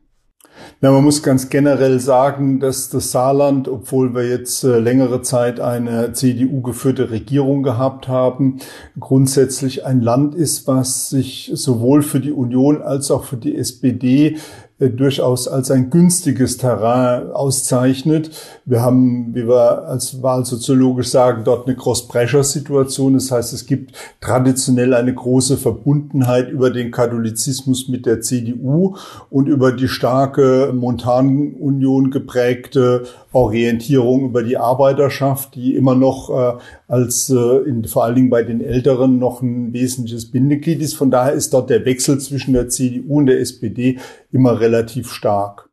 Na, 0.80 0.92
man 0.92 1.04
muss 1.04 1.24
ganz 1.24 1.50
generell 1.50 2.00
sagen, 2.00 2.60
dass 2.60 2.90
das 2.90 3.12
Saarland, 3.12 3.68
obwohl 3.68 4.14
wir 4.14 4.28
jetzt 4.28 4.64
äh, 4.64 4.80
längere 4.80 5.22
Zeit 5.22 5.60
eine 5.60 6.14
CDU-geführte 6.14 7.12
Regierung 7.12 7.64
gehabt 7.64 8.08
haben, 8.08 8.58
grundsätzlich 9.00 9.86
ein 9.86 10.02
Land 10.02 10.36
ist, 10.36 10.68
was 10.68 11.10
sich 11.10 11.52
sowohl 11.54 12.02
für 12.02 12.20
die 12.20 12.32
Union 12.32 12.82
als 12.82 13.12
auch 13.12 13.24
für 13.24 13.38
die 13.38 13.56
SPD 13.56 14.38
durchaus 14.90 15.48
als 15.48 15.70
ein 15.70 15.90
günstiges 15.90 16.58
Terrain 16.58 17.32
auszeichnet. 17.32 18.32
Wir 18.66 18.82
haben, 18.82 19.36
wie 19.36 19.48
wir 19.48 19.88
als 19.88 20.24
wahlsoziologisch 20.24 21.10
sagen, 21.10 21.44
dort 21.44 21.68
eine 21.68 21.76
Cross-Pressure-Situation. 21.76 23.14
Das 23.14 23.32
heißt, 23.32 23.54
es 23.54 23.66
gibt 23.66 23.96
traditionell 24.20 24.94
eine 24.94 25.14
große 25.14 25.58
Verbundenheit 25.58 26.50
über 26.50 26.72
den 26.72 26.90
Katholizismus 26.92 27.88
mit 27.90 28.06
der 28.06 28.22
CDU 28.22 28.96
und 29.30 29.48
über 29.48 29.72
die 29.72 29.88
starke 29.88 30.74
Montanunion 30.74 32.10
geprägte 32.10 33.04
Orientierung 33.34 34.26
über 34.26 34.44
die 34.44 34.58
Arbeiterschaft, 34.58 35.56
die 35.56 35.76
immer 35.76 35.96
noch 35.96 36.30
äh, 36.30 36.60
als 36.88 37.30
äh, 37.30 37.58
in, 37.68 37.86
vor 37.86 38.04
allen 38.04 38.16
Dingen 38.16 38.30
bei 38.30 38.44
den 38.44 38.62
Älteren 38.62 39.20
noch 39.20 39.42
ein 39.42 39.74
wesentliches 39.74 40.32
Bindeglied 40.32 40.82
ist. 40.82 40.96
Von 40.96 41.12
daher 41.12 41.34
ist 41.34 41.54
dort 41.54 41.70
der 41.70 41.86
Wechsel 41.86 42.20
zwischen 42.20 42.54
der 42.54 42.70
CDU 42.70 43.20
und 43.20 43.28
der 43.28 43.40
SPD 43.40 44.00
immer 44.32 44.60
relativ 44.60 45.12
stark. 45.12 45.70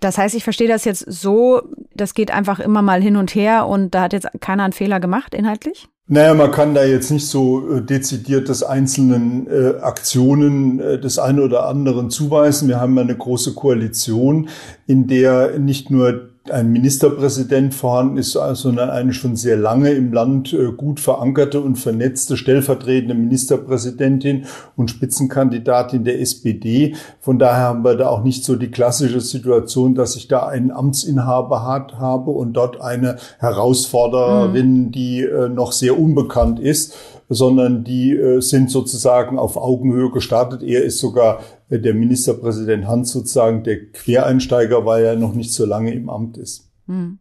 Das 0.00 0.16
heißt, 0.16 0.34
ich 0.34 0.44
verstehe 0.44 0.68
das 0.68 0.84
jetzt 0.84 1.04
so, 1.08 1.62
das 1.94 2.14
geht 2.14 2.30
einfach 2.30 2.60
immer 2.60 2.82
mal 2.82 3.02
hin 3.02 3.16
und 3.16 3.34
her 3.34 3.66
und 3.66 3.94
da 3.94 4.02
hat 4.02 4.12
jetzt 4.12 4.28
keiner 4.40 4.62
einen 4.64 4.72
Fehler 4.72 5.00
gemacht 5.00 5.34
inhaltlich? 5.34 5.88
Naja, 6.08 6.34
man 6.34 6.50
kann 6.50 6.74
da 6.74 6.84
jetzt 6.84 7.10
nicht 7.10 7.26
so 7.26 7.76
äh, 7.76 7.82
dezidiert 7.82 8.48
das 8.48 8.62
einzelnen 8.62 9.46
äh, 9.48 9.80
Aktionen 9.80 10.80
äh, 10.80 11.00
des 11.00 11.18
einen 11.18 11.40
oder 11.40 11.66
anderen 11.66 12.10
zuweisen. 12.10 12.68
Wir 12.68 12.80
haben 12.80 12.98
eine 12.98 13.16
große 13.16 13.54
Koalition, 13.54 14.48
in 14.86 15.06
der 15.06 15.58
nicht 15.58 15.90
nur 15.90 16.31
ein 16.50 16.72
Ministerpräsident 16.72 17.72
vorhanden 17.72 18.16
ist, 18.16 18.32
sondern 18.32 18.90
eine 18.90 19.12
schon 19.12 19.36
sehr 19.36 19.56
lange 19.56 19.90
im 19.90 20.12
Land 20.12 20.52
äh, 20.52 20.72
gut 20.72 20.98
verankerte 20.98 21.60
und 21.60 21.76
vernetzte 21.76 22.36
stellvertretende 22.36 23.14
Ministerpräsidentin 23.14 24.46
und 24.76 24.90
Spitzenkandidatin 24.90 26.04
der 26.04 26.20
SPD. 26.20 26.96
Von 27.20 27.38
daher 27.38 27.64
haben 27.64 27.84
wir 27.84 27.94
da 27.94 28.08
auch 28.08 28.24
nicht 28.24 28.44
so 28.44 28.56
die 28.56 28.70
klassische 28.70 29.20
Situation, 29.20 29.94
dass 29.94 30.16
ich 30.16 30.26
da 30.26 30.46
einen 30.46 30.72
Amtsinhaber 30.72 31.64
hat, 31.64 31.98
habe 31.98 32.32
und 32.32 32.54
dort 32.54 32.80
eine 32.80 33.16
Herausforderin, 33.38 34.86
mhm. 34.86 34.92
die 34.92 35.22
äh, 35.22 35.48
noch 35.48 35.72
sehr 35.72 35.98
unbekannt 35.98 36.58
ist 36.58 36.96
sondern 37.34 37.84
die 37.84 38.14
äh, 38.14 38.40
sind 38.40 38.70
sozusagen 38.70 39.38
auf 39.38 39.56
Augenhöhe 39.56 40.10
gestartet. 40.10 40.62
Er 40.62 40.84
ist 40.84 40.98
sogar 40.98 41.40
der 41.78 41.94
Ministerpräsident 41.94 42.86
Hans 42.86 43.12
sozusagen 43.12 43.64
der 43.64 43.86
Quereinsteiger, 43.86 44.84
weil 44.84 45.04
er 45.04 45.16
noch 45.16 45.34
nicht 45.34 45.52
so 45.52 45.64
lange 45.64 45.92
im 45.92 46.10
Amt 46.10 46.36
ist. 46.36 46.70
Hm. 46.86 47.18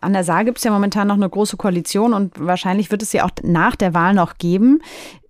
An 0.00 0.12
der 0.12 0.24
Saar 0.24 0.44
gibt 0.44 0.58
es 0.58 0.64
ja 0.64 0.70
momentan 0.70 1.08
noch 1.08 1.16
eine 1.16 1.28
große 1.28 1.56
Koalition 1.56 2.12
und 2.12 2.38
wahrscheinlich 2.38 2.90
wird 2.90 3.02
es 3.02 3.10
sie 3.10 3.22
auch 3.22 3.30
nach 3.42 3.76
der 3.76 3.94
Wahl 3.94 4.14
noch 4.14 4.36
geben. 4.38 4.80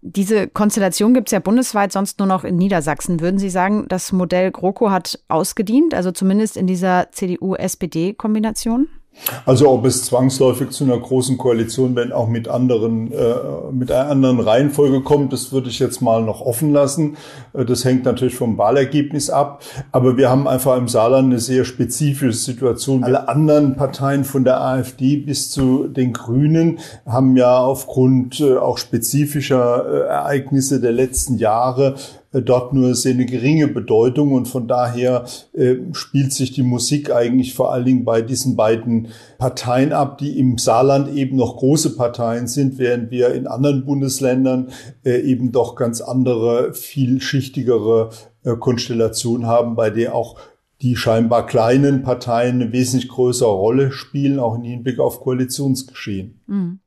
Diese 0.00 0.48
Konstellation 0.48 1.14
gibt 1.14 1.28
es 1.28 1.32
ja 1.32 1.38
bundesweit, 1.38 1.92
sonst 1.92 2.18
nur 2.18 2.28
noch 2.28 2.44
in 2.44 2.56
Niedersachsen. 2.56 3.20
Würden 3.20 3.38
Sie 3.38 3.50
sagen, 3.50 3.86
das 3.88 4.12
Modell 4.12 4.50
GroKo 4.50 4.90
hat 4.90 5.20
ausgedient, 5.28 5.94
also 5.94 6.10
zumindest 6.12 6.56
in 6.56 6.66
dieser 6.66 7.10
CDU-SPD-Kombination? 7.12 8.88
Also 9.44 9.68
ob 9.68 9.84
es 9.84 10.04
zwangsläufig 10.04 10.70
zu 10.70 10.84
einer 10.84 10.98
großen 10.98 11.38
Koalition, 11.38 11.94
wenn 11.96 12.12
auch 12.12 12.28
mit 12.28 12.48
anderen, 12.48 13.12
äh, 13.12 13.34
mit 13.72 13.90
einer 13.90 14.10
anderen 14.10 14.40
Reihenfolge 14.40 15.02
kommt, 15.02 15.32
das 15.32 15.52
würde 15.52 15.68
ich 15.68 15.78
jetzt 15.78 16.00
mal 16.00 16.22
noch 16.22 16.40
offen 16.40 16.72
lassen. 16.72 17.16
Äh, 17.52 17.64
das 17.64 17.84
hängt 17.84 18.04
natürlich 18.04 18.34
vom 18.34 18.58
Wahlergebnis 18.58 19.30
ab. 19.30 19.62
Aber 19.92 20.16
wir 20.16 20.30
haben 20.30 20.48
einfach 20.48 20.76
im 20.76 20.88
Saarland 20.88 21.26
eine 21.26 21.40
sehr 21.40 21.64
spezifische 21.64 22.32
Situation. 22.32 23.04
Alle 23.04 23.28
anderen 23.28 23.76
Parteien 23.76 24.24
von 24.24 24.44
der 24.44 24.60
AfD 24.60 25.16
bis 25.16 25.50
zu 25.50 25.88
den 25.88 26.12
Grünen 26.12 26.78
haben 27.06 27.36
ja 27.36 27.58
aufgrund 27.58 28.40
äh, 28.40 28.56
auch 28.56 28.78
spezifischer 28.78 29.84
äh, 29.86 30.08
Ereignisse 30.08 30.80
der 30.80 30.92
letzten 30.92 31.38
Jahre 31.38 31.96
dort 32.32 32.74
nur 32.74 32.94
sehr 32.94 33.14
eine 33.14 33.26
geringe 33.26 33.68
Bedeutung 33.68 34.32
und 34.32 34.46
von 34.46 34.68
daher 34.68 35.24
äh, 35.54 35.76
spielt 35.92 36.32
sich 36.32 36.52
die 36.52 36.62
Musik 36.62 37.10
eigentlich 37.10 37.54
vor 37.54 37.72
allen 37.72 37.86
Dingen 37.86 38.04
bei 38.04 38.20
diesen 38.20 38.54
beiden 38.54 39.08
Parteien 39.38 39.92
ab, 39.92 40.18
die 40.18 40.38
im 40.38 40.58
Saarland 40.58 41.14
eben 41.14 41.36
noch 41.36 41.56
große 41.56 41.96
Parteien 41.96 42.46
sind, 42.46 42.78
während 42.78 43.10
wir 43.10 43.32
in 43.32 43.46
anderen 43.46 43.84
Bundesländern 43.84 44.70
äh, 45.04 45.20
eben 45.20 45.52
doch 45.52 45.74
ganz 45.74 46.00
andere, 46.00 46.74
vielschichtigere 46.74 48.10
äh, 48.44 48.56
Konstellationen 48.56 49.46
haben, 49.46 49.74
bei 49.74 49.88
der 49.90 50.14
auch 50.14 50.38
die 50.82 50.96
scheinbar 50.96 51.46
kleinen 51.46 52.02
Parteien 52.02 52.60
eine 52.60 52.72
wesentlich 52.72 53.08
größere 53.08 53.50
Rolle 53.50 53.90
spielen, 53.90 54.38
auch 54.38 54.54
im 54.54 54.62
Hinblick 54.62 55.00
auf 55.00 55.20
Koalitionsgeschehen. 55.20 56.40
Mhm 56.46 56.80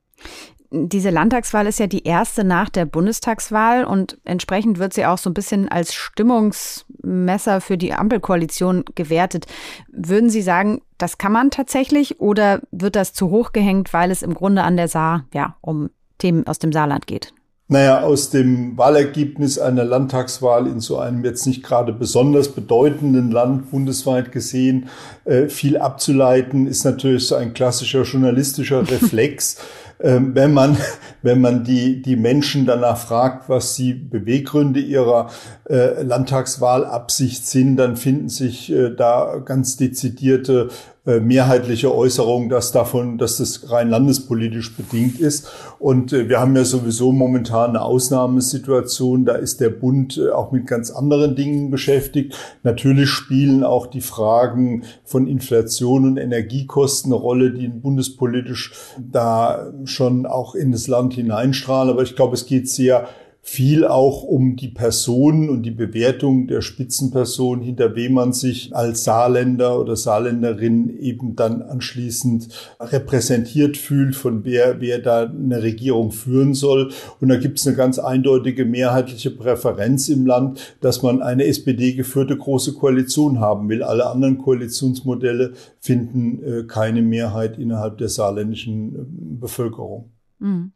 diese 0.72 1.10
Landtagswahl 1.10 1.68
ist 1.68 1.80
ja 1.80 1.88
die 1.88 2.06
erste 2.06 2.46
nach 2.46 2.70
der 2.70 2.86
Bundestagswahl 2.86 3.84
und 3.84 4.18
entsprechend 4.24 4.80
wird 4.80 4.94
sie 4.94 5.06
auch 5.06 5.18
so 5.18 5.30
ein 5.30 5.34
bisschen 5.34 5.68
als 5.68 5.94
Stimmungsmesser 5.94 7.60
für 7.60 7.78
die 7.78 7.94
Ampelkoalition 7.94 8.86
gewertet. 8.96 9.48
Würden 9.92 10.30
Sie 10.30 10.42
sagen, 10.42 10.82
das 10.98 11.18
kann 11.18 11.34
man 11.34 11.52
tatsächlich 11.52 12.22
oder 12.22 12.62
wird 12.72 12.96
das 12.96 13.14
zu 13.14 13.30
hoch 13.30 13.52
gehängt, 13.52 13.92
weil 13.92 14.12
es 14.12 14.24
im 14.24 14.34
Grunde 14.34 14.64
an 14.64 14.78
der 14.78 14.88
Saar 14.88 15.26
ja 15.34 15.58
um 15.60 15.90
Themen 16.20 16.48
aus 16.48 16.60
dem 16.60 16.72
Saarland 16.72 17.06
geht? 17.06 17.34
Naja, 17.68 18.02
aus 18.02 18.30
dem 18.30 18.78
Wahlergebnis 18.78 19.58
einer 19.58 19.86
Landtagswahl 19.86 20.68
in 20.68 20.82
so 20.82 20.98
einem 20.98 21.24
jetzt 21.24 21.48
nicht 21.48 21.64
gerade 21.64 21.94
besonders 21.94 22.50
bedeutenden 22.50 23.32
Land 23.32 23.72
bundesweit 23.72 24.34
gesehen 24.34 24.90
äh, 25.24 25.48
viel 25.48 25.78
abzuleiten, 25.78 26.68
ist 26.68 26.84
natürlich 26.84 27.28
so 27.28 27.36
ein 27.36 27.54
klassischer 27.54 28.04
journalistischer 28.04 28.82
Reflex. 28.92 29.58
Ähm, 30.02 30.36
wenn 30.36 30.54
man, 30.54 30.78
wenn 31.22 31.42
man 31.42 31.64
die, 31.64 32.02
die 32.02 32.16
Menschen 32.16 32.66
danach 32.66 32.98
fragt, 32.98 33.50
was 33.50 33.76
die 33.76 33.94
Beweggründe 33.94 34.80
ihrer 34.80 35.30
äh, 35.70 36.02
Landtagswahlabsicht 36.02 37.46
sind, 37.46 37.78
dann 37.78 37.96
finden 37.96 38.30
sich 38.30 38.72
äh, 38.72 38.90
da 38.96 39.42
ganz 39.44 39.78
dezidierte 39.78 40.70
mehrheitliche 41.04 41.94
Äußerung, 41.96 42.48
dass 42.50 42.72
davon, 42.72 43.18
dass 43.18 43.38
das 43.38 43.72
rein 43.72 43.90
landespolitisch 43.90 44.78
bedingt 44.78 45.20
ist. 45.20 45.50
Und 45.80 46.14
äh, 46.14 46.30
wir 46.30 46.40
haben 46.40 46.56
ja 46.56 46.64
sowieso 46.64 47.12
momentan 47.12 47.72
eine 47.72 47.82
Ausnahmesituation. 47.82 49.26
Da 49.26 49.34
ist 49.34 49.62
der 49.62 49.70
Bund 49.70 50.20
äh, 50.20 50.30
auch 50.30 50.52
mit 50.52 50.68
ganz 50.68 50.92
anderen 50.92 51.36
Dingen 51.36 51.72
beschäftigt. 51.72 52.38
Natürlich 52.62 53.10
spielen 53.10 53.64
auch 53.64 53.88
die 53.88 54.02
Fragen 54.02 54.84
von 55.04 55.26
Inflation 55.26 56.06
und 56.06 56.18
Energiekosten 56.18 57.12
eine 57.12 57.20
Rolle, 57.20 57.52
die 57.52 57.68
bundespolitisch 57.68 58.74
da 59.00 59.74
schon 59.86 60.28
auch 60.28 60.54
in 60.54 60.72
das 60.72 60.88
Land 60.88 61.16
hineinstrahlen. 61.16 61.90
Aber 61.90 62.04
ich 62.04 62.16
glaube, 62.16 62.36
es 62.36 62.46
geht 62.46 62.70
sehr 62.70 63.08
viel 63.44 63.86
auch 63.86 64.22
um 64.24 64.56
die 64.56 64.68
Personen 64.68 65.50
und 65.50 65.64
die 65.64 65.72
Bewertung 65.72 66.48
der 66.48 66.62
Spitzenperson, 66.62 67.62
hinter 67.62 67.96
wem 67.96 68.14
man 68.14 68.34
sich 68.34 68.76
als 68.76 69.04
Saarländer 69.04 69.80
oder 69.80 69.96
Saarländerin 69.96 70.96
eben 71.00 71.36
dann 71.36 71.64
anschließend 71.64 72.50
repräsentiert 72.80 73.78
fühlt, 73.78 74.16
von 74.16 74.46
wer, 74.46 74.80
wer 74.80 75.00
da 75.00 75.24
eine 75.24 75.64
Regierung 75.64 76.12
führen 76.12 76.54
soll. 76.54 76.92
Und 77.20 77.30
da 77.30 77.38
gibt 77.38 77.60
es 77.60 77.66
eine 77.66 77.76
ganz 77.76 77.98
eindeutige 77.98 78.64
mehrheitliche 78.64 79.32
Präferenz 79.32 80.08
im 80.10 80.28
Land, 80.28 80.76
dass 80.80 81.02
man 81.02 81.24
eine 81.24 81.46
SPD 81.46 81.94
geführte 81.94 82.38
große 82.38 82.74
Koalition 82.74 83.40
haben 83.40 83.70
will. 83.70 83.82
Alle 83.82 84.06
anderen 84.06 84.38
Koalitionsmodelle 84.38 85.54
finden 85.80 86.44
äh, 86.44 86.64
keine 86.68 87.02
Mehrheit 87.02 87.58
innerhalb 87.58 87.98
der 87.98 88.10
saarländischen 88.10 88.96
äh, 88.96 89.00
Bevölkerung. 89.40 90.12
Mhm. 90.38 90.74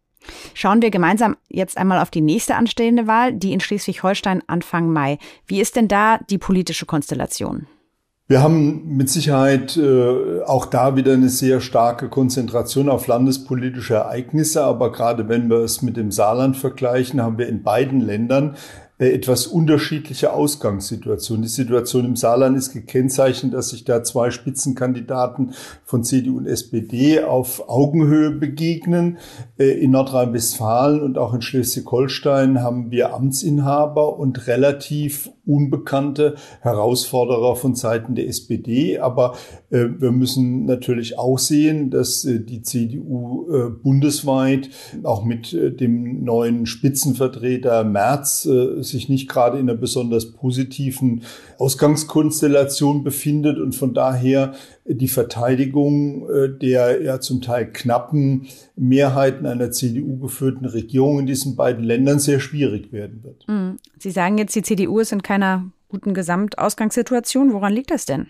Schauen 0.54 0.82
wir 0.82 0.92
gemeinsam 0.92 1.38
jetzt 1.50 1.78
einmal 1.78 2.00
auf 2.00 2.10
die 2.10 2.22
nächste 2.22 2.56
anstehende 2.56 3.08
Wahl, 3.08 3.34
die 3.34 3.54
in 3.54 3.60
Schleswig-Holstein 3.60 4.44
Anfang 4.48 4.92
Mai. 4.92 5.18
Wie 5.48 5.62
ist 5.62 5.76
denn 5.76 5.88
da 5.88 6.20
die 6.30 6.38
politische 6.38 6.86
Konstellation? 6.86 7.68
Wir 8.28 8.42
haben 8.42 8.96
mit 8.98 9.08
Sicherheit 9.08 9.78
äh, 9.78 10.42
auch 10.42 10.66
da 10.66 10.96
wieder 10.96 11.14
eine 11.14 11.30
sehr 11.30 11.62
starke 11.62 12.10
Konzentration 12.10 12.90
auf 12.90 13.06
landespolitische 13.06 13.94
Ereignisse, 13.94 14.64
aber 14.64 14.92
gerade 14.92 15.30
wenn 15.30 15.48
wir 15.48 15.58
es 15.58 15.84
mit 15.84 15.96
dem 15.96 16.10
Saarland 16.10 16.58
vergleichen, 16.58 17.22
haben 17.22 17.38
wir 17.38 17.48
in 17.48 17.62
beiden 17.62 18.02
Ländern 18.02 18.56
etwas 18.98 19.46
unterschiedliche 19.48 20.32
Ausgangssituation. 20.32 21.42
Die 21.42 21.50
Situation 21.50 22.06
im 22.06 22.16
Saarland 22.16 22.58
ist 22.58 22.72
gekennzeichnet, 22.72 23.54
dass 23.54 23.70
sich 23.70 23.84
da 23.84 24.04
zwei 24.04 24.32
Spitzenkandidaten 24.32 25.54
von 25.84 26.04
CDU 26.04 26.38
und 26.38 26.48
SPD 26.48 27.22
auf 27.22 27.68
Augenhöhe 27.68 28.32
begegnen. 28.32 29.18
Äh, 29.58 29.72
in 29.72 29.92
Nordrhein-Westfalen 29.92 31.02
und 31.02 31.18
auch 31.18 31.34
in 31.34 31.42
Schleswig-Holstein 31.42 32.62
haben 32.62 32.90
wir 32.92 33.14
Amtsinhaber 33.14 34.18
und 34.18 34.48
relativ 34.48 35.30
unbekannte 35.46 36.36
Herausforderer 36.62 37.56
von 37.56 37.76
Seiten 37.76 38.16
der 38.16 38.28
SPD. 38.28 39.00
Aber 39.00 39.36
äh, 39.70 39.86
wir 39.98 40.12
müssen 40.12 40.66
natürlich 40.66 41.18
auch 41.18 41.38
sehen, 41.38 41.90
dass 41.90 42.22
die 42.22 42.62
CDU 42.62 43.46
bundesweit 43.84 44.70
auch 45.04 45.24
mit 45.24 45.54
dem 45.54 46.24
neuen 46.24 46.66
Spitzenvertreter 46.66 47.84
Merz 47.84 48.44
sich 48.44 49.10
nicht 49.10 49.30
gerade 49.30 49.60
in 49.60 49.70
einer 49.70 49.78
besonders 49.78 50.32
positiven 50.32 51.24
Ausgangskonstellation 51.58 53.04
befindet 53.04 53.58
und 53.60 53.76
von 53.76 53.94
daher 53.94 54.54
die 54.86 55.08
Verteidigung 55.08 56.30
äh, 56.30 56.50
der 56.50 57.02
ja 57.02 57.20
zum 57.20 57.42
Teil 57.42 57.72
knappen 57.72 58.48
Mehrheiten 58.76 59.46
einer 59.46 59.72
CDU 59.72 60.18
geführten 60.18 60.66
Regierung 60.66 61.20
in 61.20 61.26
diesen 61.26 61.56
beiden 61.56 61.84
Ländern 61.84 62.20
sehr 62.20 62.40
schwierig 62.40 62.92
werden 62.92 63.24
wird. 63.24 63.48
Mhm. 63.48 63.78
Sie 64.00 64.12
sagen 64.12 64.38
jetzt, 64.38 64.56
die 64.56 64.62
CDU 64.62 65.00
ist 65.00 65.12
in 65.12 65.22
keiner 65.22 65.66
guten 65.90 66.14
Gesamtausgangssituation. 66.14 67.54
Woran 67.54 67.74
liegt 67.74 67.92
das 67.92 68.06
denn? 68.06 68.28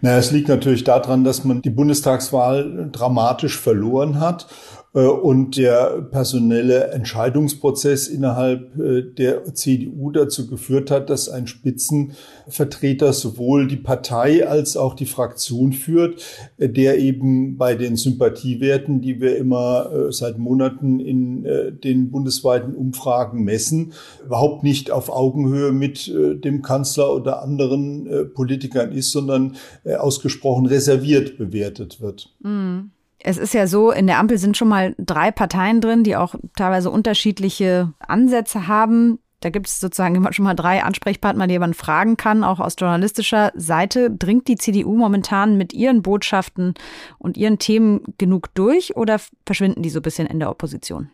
Naja, 0.00 0.18
es 0.18 0.30
liegt 0.30 0.48
natürlich 0.48 0.84
daran, 0.84 1.22
dass 1.22 1.44
man 1.44 1.62
die 1.62 1.70
Bundestagswahl 1.70 2.88
dramatisch 2.90 3.58
verloren 3.58 4.18
hat 4.18 4.46
und 4.92 5.56
der 5.56 6.02
personelle 6.10 6.88
Entscheidungsprozess 6.88 8.08
innerhalb 8.08 8.76
äh, 8.76 9.02
der 9.02 9.54
CDU 9.54 10.10
dazu 10.10 10.48
geführt 10.48 10.90
hat, 10.90 11.10
dass 11.10 11.28
ein 11.28 11.46
Spitzenvertreter 11.46 13.12
sowohl 13.12 13.68
die 13.68 13.76
Partei 13.76 14.48
als 14.48 14.76
auch 14.76 14.94
die 14.94 15.06
Fraktion 15.06 15.72
führt, 15.72 16.24
äh, 16.58 16.68
der 16.68 16.98
eben 16.98 17.56
bei 17.56 17.76
den 17.76 17.94
Sympathiewerten, 17.94 19.00
die 19.00 19.20
wir 19.20 19.36
immer 19.36 20.10
seit 20.10 20.38
Monaten 20.38 20.98
in 21.00 21.44
den 21.82 22.10
bundesweiten 22.10 22.74
Umfragen 22.74 23.44
messen, 23.44 23.92
überhaupt 24.24 24.62
nicht 24.62 24.90
auf 24.90 25.10
Augenhöhe 25.10 25.72
mit 25.72 26.08
dem 26.08 26.62
Kanzler 26.62 27.14
oder 27.14 27.42
anderen 27.42 28.32
Politikern 28.34 28.92
ist, 28.92 29.10
sondern 29.12 29.56
ausgesprochen 29.84 30.66
reserviert 30.66 31.38
bewertet 31.38 32.00
wird. 32.00 32.32
Mhm. 32.42 32.90
Es 33.22 33.36
ist 33.36 33.54
ja 33.54 33.66
so, 33.66 33.90
in 33.90 34.06
der 34.06 34.18
Ampel 34.18 34.38
sind 34.38 34.56
schon 34.56 34.68
mal 34.68 34.94
drei 34.98 35.30
Parteien 35.30 35.80
drin, 35.80 36.04
die 36.04 36.16
auch 36.16 36.34
teilweise 36.56 36.90
unterschiedliche 36.90 37.92
Ansätze 37.98 38.66
haben. 38.66 39.18
Da 39.40 39.48
gibt 39.48 39.68
es 39.68 39.80
sozusagen 39.80 40.14
immer 40.14 40.32
schon 40.32 40.44
mal 40.44 40.54
drei 40.54 40.82
Ansprechpartner, 40.82 41.46
die 41.46 41.58
man 41.58 41.72
fragen 41.72 42.16
kann, 42.16 42.44
auch 42.44 42.60
aus 42.60 42.76
journalistischer 42.78 43.52
Seite. 43.54 44.10
Dringt 44.10 44.48
die 44.48 44.56
CDU 44.56 44.94
momentan 44.94 45.56
mit 45.56 45.72
ihren 45.72 46.02
Botschaften 46.02 46.74
und 47.18 47.36
ihren 47.36 47.58
Themen 47.58 48.02
genug 48.18 48.54
durch 48.54 48.96
oder 48.96 49.18
verschwinden 49.46 49.82
die 49.82 49.90
so 49.90 50.00
ein 50.00 50.02
bisschen 50.02 50.26
in 50.26 50.40
der 50.40 50.50
Opposition? 50.50 51.10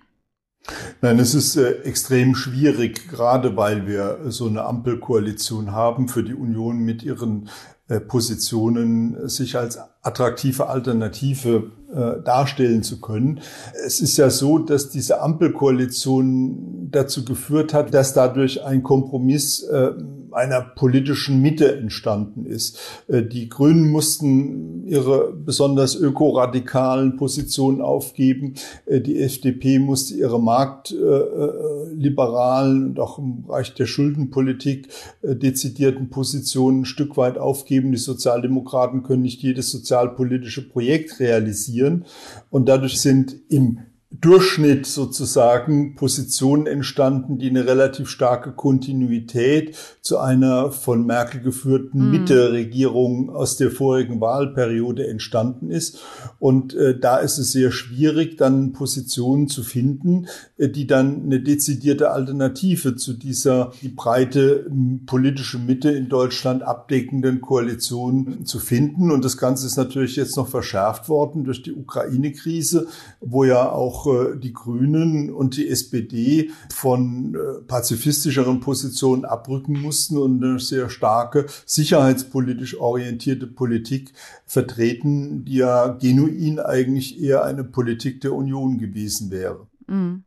Nein, 1.00 1.20
es 1.20 1.34
ist 1.34 1.56
äh, 1.56 1.82
extrem 1.82 2.34
schwierig, 2.34 3.08
gerade 3.08 3.56
weil 3.56 3.86
wir 3.86 4.18
so 4.26 4.48
eine 4.48 4.64
Ampelkoalition 4.64 5.70
haben 5.70 6.08
für 6.08 6.24
die 6.24 6.34
Union 6.34 6.80
mit 6.80 7.04
ihren 7.04 7.48
äh, 7.88 8.00
Positionen, 8.00 9.28
sich 9.28 9.56
als 9.56 9.78
attraktive 10.06 10.68
Alternative 10.68 11.70
äh, 11.92 12.22
darstellen 12.22 12.82
zu 12.82 13.00
können. 13.00 13.40
Es 13.86 14.00
ist 14.00 14.16
ja 14.16 14.28
so, 14.28 14.58
dass 14.58 14.90
diese 14.90 15.20
Ampelkoalition 15.20 16.88
dazu 16.90 17.24
geführt 17.24 17.72
hat, 17.74 17.94
dass 17.94 18.12
dadurch 18.12 18.64
ein 18.64 18.82
Kompromiss 18.82 19.62
äh, 19.62 19.92
einer 20.32 20.60
politischen 20.60 21.40
Mitte 21.40 21.78
entstanden 21.78 22.44
ist. 22.44 22.78
Äh, 23.08 23.22
die 23.22 23.48
Grünen 23.48 23.88
mussten 23.90 24.84
ihre 24.86 25.32
besonders 25.32 25.94
ökoradikalen 25.94 27.16
Positionen 27.16 27.80
aufgeben. 27.80 28.56
Äh, 28.84 29.00
die 29.00 29.18
FDP 29.20 29.78
musste 29.78 30.14
ihre 30.14 30.42
marktliberalen 30.42 32.88
und 32.88 33.00
auch 33.00 33.18
im 33.18 33.46
Bereich 33.46 33.72
der 33.74 33.86
Schuldenpolitik 33.86 34.88
dezidierten 35.22 36.10
Positionen 36.10 36.80
ein 36.80 36.84
Stück 36.84 37.16
weit 37.16 37.38
aufgeben. 37.38 37.92
Die 37.92 37.98
Sozialdemokraten 37.98 39.02
können 39.02 39.22
nicht 39.22 39.42
jedes 39.42 39.70
sozialpolitische 39.96 40.68
Projekt 40.68 41.18
realisieren. 41.20 42.04
Und 42.50 42.68
dadurch 42.68 43.00
sind 43.00 43.36
im 43.48 43.80
Durchschnitt 44.12 44.86
sozusagen 44.86 45.96
Positionen 45.96 46.68
entstanden, 46.68 47.38
die 47.38 47.50
eine 47.50 47.66
relativ 47.66 48.08
starke 48.08 48.52
Kontinuität 48.52 49.76
zu 50.00 50.18
einer 50.18 50.70
von 50.70 51.04
Merkel 51.04 51.40
geführten 51.40 52.04
mhm. 52.04 52.10
Mitte-Regierung 52.12 53.30
aus 53.30 53.56
der 53.56 53.72
vorigen 53.72 54.20
Wahlperiode 54.20 55.08
entstanden 55.08 55.72
ist. 55.72 55.98
Und 56.38 56.72
äh, 56.74 56.96
da 56.96 57.18
ist 57.18 57.38
es 57.38 57.50
sehr 57.50 57.72
schwierig, 57.72 58.36
dann 58.36 58.72
Positionen 58.72 59.48
zu 59.48 59.64
finden, 59.64 60.28
äh, 60.56 60.68
die 60.68 60.86
dann 60.86 61.24
eine 61.24 61.40
dezidierte 61.40 62.12
Alternative 62.12 62.94
zu 62.94 63.12
dieser 63.12 63.72
die 63.82 63.88
breite 63.88 64.70
politische 65.06 65.58
Mitte 65.58 65.90
in 65.90 66.08
Deutschland 66.08 66.62
abdeckenden 66.62 67.40
Koalition 67.40 68.46
zu 68.46 68.60
finden. 68.60 69.10
Und 69.10 69.24
das 69.24 69.36
Ganze 69.36 69.66
ist 69.66 69.76
natürlich 69.76 70.14
jetzt 70.14 70.36
noch 70.36 70.46
verschärft 70.46 71.08
worden 71.08 71.42
durch 71.42 71.62
die 71.62 71.72
Ukraine-Krise, 71.72 72.86
wo 73.20 73.42
ja 73.42 73.68
auch 73.68 73.95
äh, 74.04 74.36
die 74.36 74.52
Grünen 74.52 75.32
und 75.32 75.56
die 75.56 75.68
SPD 75.68 76.50
von 76.74 77.34
äh, 77.34 77.62
pazifistischeren 77.62 78.60
Positionen 78.60 79.24
abrücken 79.24 79.80
mussten 79.80 80.18
und 80.18 80.44
eine 80.44 80.58
sehr 80.58 80.90
starke 80.90 81.46
sicherheitspolitisch 81.64 82.78
orientierte 82.78 83.46
Politik 83.46 84.12
vertreten, 84.44 85.44
die 85.44 85.56
ja 85.56 85.86
genuin 85.88 86.58
eigentlich 86.58 87.20
eher 87.22 87.44
eine 87.44 87.64
Politik 87.64 88.20
der 88.20 88.34
Union 88.34 88.78
gewesen 88.78 89.30
wäre. 89.30 89.66
Mhm. 89.86 90.24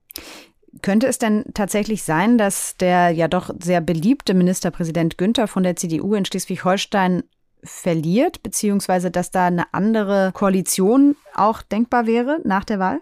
Könnte 0.82 1.08
es 1.08 1.18
denn 1.18 1.46
tatsächlich 1.54 2.04
sein, 2.04 2.38
dass 2.38 2.78
der 2.78 3.10
ja 3.10 3.28
doch 3.28 3.50
sehr 3.62 3.82
beliebte 3.82 4.34
Ministerpräsident 4.34 5.18
Günther 5.18 5.48
von 5.48 5.64
der 5.64 5.76
CDU 5.76 6.14
in 6.14 6.26
Schleswig-Holstein 6.26 7.24
verliert, 7.64 8.44
beziehungsweise 8.44 9.12
dass 9.12 9.32
da 9.32 9.48
eine 9.48 9.74
andere 9.74 10.32
Koalition 10.34 11.16
auch 11.34 11.62
denkbar 11.62 12.06
wäre 12.08 12.40
nach 12.44 12.64
der 12.64 12.80
Wahl? 12.80 13.00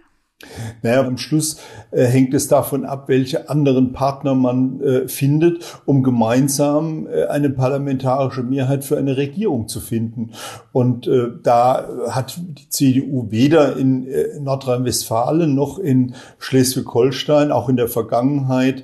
Naja, 0.84 1.04
am 1.04 1.17
Schluss 1.17 1.58
äh, 1.89 2.06
hängt 2.06 2.32
es 2.36 2.47
davon 2.47 2.86
ab, 2.86 3.10
welche 3.10 3.50
anderen 3.50 3.91
Partner 3.91 4.36
man 4.36 4.80
äh, 4.82 5.08
findet, 5.08 5.82
um 5.86 6.04
gemeinsam 6.04 7.08
äh, 7.08 7.26
eine 7.26 7.50
parlamentarische 7.50 8.43
Mehrheit 8.43 8.86
für 8.86 9.00
eine 9.00 9.17
Regierung 9.17 9.67
zu 9.67 9.80
finden. 9.80 10.34
Und 10.71 11.08
äh, 11.08 11.30
da 11.41 11.89
hat 12.10 12.38
die 12.38 12.69
CDU 12.69 13.32
weder 13.32 13.78
in 13.78 14.06
äh, 14.06 14.39
Nordrhein-Westfalen 14.39 15.56
noch 15.56 15.80
in 15.80 16.13
Schleswig-Holstein, 16.38 17.52
auch 17.52 17.67
in 17.67 17.76
der 17.76 17.88
Vergangenheit, 17.88 18.84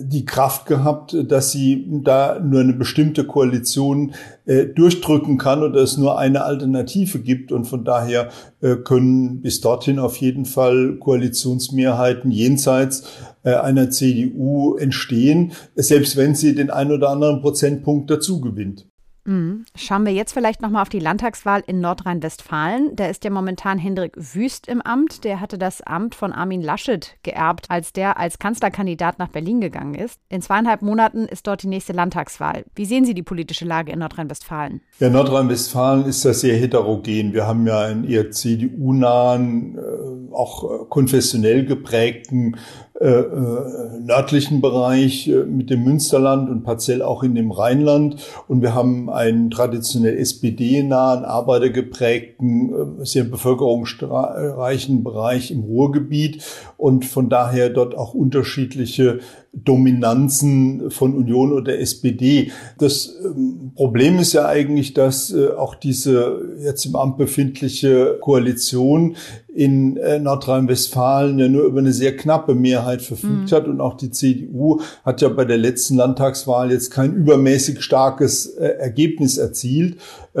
die 0.00 0.24
Kraft 0.24 0.66
gehabt, 0.66 1.16
dass 1.28 1.52
sie 1.52 1.86
da 2.02 2.40
nur 2.40 2.60
eine 2.60 2.72
bestimmte 2.72 3.24
Koalition 3.24 4.14
äh, 4.46 4.66
durchdrücken 4.66 5.38
kann 5.38 5.62
oder 5.62 5.80
es 5.80 5.96
nur 5.96 6.18
eine 6.18 6.42
Alternative 6.44 7.20
gibt. 7.20 7.52
Und 7.52 7.64
von 7.64 7.84
daher 7.84 8.30
äh, 8.60 8.76
können 8.76 9.40
bis 9.42 9.60
dorthin 9.60 9.98
auf 9.98 10.16
jeden 10.16 10.44
Fall 10.44 10.96
Koalitionsmehrheiten 10.98 12.30
jenseits 12.30 13.04
äh, 13.44 13.54
einer 13.54 13.90
CDU 13.90 14.76
entstehen, 14.76 15.52
selbst 15.76 16.16
wenn 16.16 16.34
sie 16.34 16.54
den 16.54 16.70
ein 16.70 16.90
oder 16.90 17.10
anderen 17.10 17.40
Prozentpunkt 17.40 18.10
dazu 18.10 18.40
gewinnt. 18.40 18.86
Mhm. 19.24 19.64
Schauen 19.76 20.04
wir 20.04 20.12
jetzt 20.12 20.32
vielleicht 20.32 20.62
nochmal 20.62 20.82
auf 20.82 20.88
die 20.88 20.98
Landtagswahl 20.98 21.62
in 21.66 21.80
Nordrhein-Westfalen. 21.80 22.94
Da 22.96 23.06
ist 23.06 23.24
ja 23.24 23.30
momentan 23.30 23.78
Hendrik 23.78 24.12
Wüst 24.16 24.68
im 24.68 24.82
Amt. 24.82 25.24
Der 25.24 25.40
hatte 25.40 25.58
das 25.58 25.80
Amt 25.82 26.14
von 26.14 26.32
Armin 26.32 26.62
Laschet 26.62 27.16
geerbt, 27.22 27.66
als 27.70 27.92
der 27.92 28.18
als 28.18 28.38
Kanzlerkandidat 28.38 29.18
nach 29.18 29.28
Berlin 29.28 29.60
gegangen 29.60 29.94
ist. 29.94 30.20
In 30.28 30.42
zweieinhalb 30.42 30.82
Monaten 30.82 31.24
ist 31.24 31.46
dort 31.46 31.62
die 31.62 31.68
nächste 31.68 31.92
Landtagswahl. 31.92 32.64
Wie 32.74 32.84
sehen 32.84 33.04
Sie 33.04 33.14
die 33.14 33.22
politische 33.22 33.64
Lage 33.64 33.92
in 33.92 33.98
Nordrhein-Westfalen? 33.98 34.82
Ja, 34.98 35.10
Nordrhein-Westfalen 35.10 36.04
ist 36.06 36.24
ja 36.24 36.34
sehr 36.34 36.56
heterogen. 36.56 37.32
Wir 37.32 37.46
haben 37.46 37.66
ja 37.66 37.80
einen 37.80 38.04
eher 38.04 38.30
CDU-nahen, 38.30 39.78
äh, 39.78 40.34
auch 40.34 40.88
konfessionell 40.90 41.64
geprägten 41.64 42.56
äh, 43.00 43.08
äh, 43.08 43.98
nördlichen 43.98 44.60
Bereich 44.60 45.26
äh, 45.26 45.42
mit 45.42 45.68
dem 45.68 45.82
Münsterland 45.82 46.48
und 46.48 46.62
partiell 46.62 47.02
auch 47.02 47.24
in 47.24 47.34
dem 47.34 47.50
Rheinland. 47.50 48.24
Und 48.46 48.62
wir 48.62 48.72
haben 48.72 49.10
einen 49.10 49.50
traditionell 49.50 50.16
SPD-nahen, 50.16 51.24
arbeitergeprägten, 51.24 53.00
äh, 53.00 53.04
sehr 53.04 53.24
bevölkerungsreichen 53.24 55.02
Bereich 55.02 55.50
im 55.50 55.64
Ruhrgebiet 55.64 56.44
und 56.76 57.04
von 57.04 57.28
daher 57.28 57.68
dort 57.68 57.96
auch 57.96 58.14
unterschiedliche 58.14 59.18
Dominanzen 59.54 60.90
von 60.90 61.14
Union 61.14 61.52
oder 61.52 61.78
SPD. 61.78 62.50
Das 62.78 63.14
ähm, 63.24 63.72
Problem 63.74 64.18
ist 64.18 64.32
ja 64.32 64.46
eigentlich, 64.46 64.94
dass 64.94 65.32
äh, 65.32 65.50
auch 65.50 65.74
diese 65.74 66.40
jetzt 66.62 66.84
im 66.86 66.96
Amt 66.96 67.18
befindliche 67.18 68.18
Koalition 68.20 69.16
in 69.54 69.96
äh, 69.96 70.18
Nordrhein-Westfalen 70.18 71.38
ja 71.38 71.48
nur 71.48 71.64
über 71.64 71.78
eine 71.78 71.92
sehr 71.92 72.16
knappe 72.16 72.54
Mehrheit 72.54 73.02
verfügt 73.02 73.50
mhm. 73.50 73.54
hat 73.54 73.68
und 73.68 73.80
auch 73.80 73.96
die 73.96 74.10
CDU 74.10 74.80
hat 75.04 75.22
ja 75.22 75.28
bei 75.28 75.44
der 75.44 75.58
letzten 75.58 75.96
Landtagswahl 75.96 76.72
jetzt 76.72 76.90
kein 76.90 77.14
übermäßig 77.14 77.82
starkes 77.82 78.46
äh, 78.46 78.66
Ergebnis 78.66 79.38
erzielt. 79.38 79.98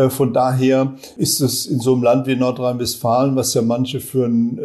Von 0.08 0.32
daher 0.32 0.96
ist 1.16 1.40
es 1.40 1.66
in 1.66 1.78
so 1.78 1.92
einem 1.92 2.02
Land 2.02 2.26
wie 2.26 2.34
Nordrhein-Westfalen, 2.34 3.36
was 3.36 3.54
ja 3.54 3.62
manche 3.62 4.00
für 4.00 4.24
ein 4.24 4.58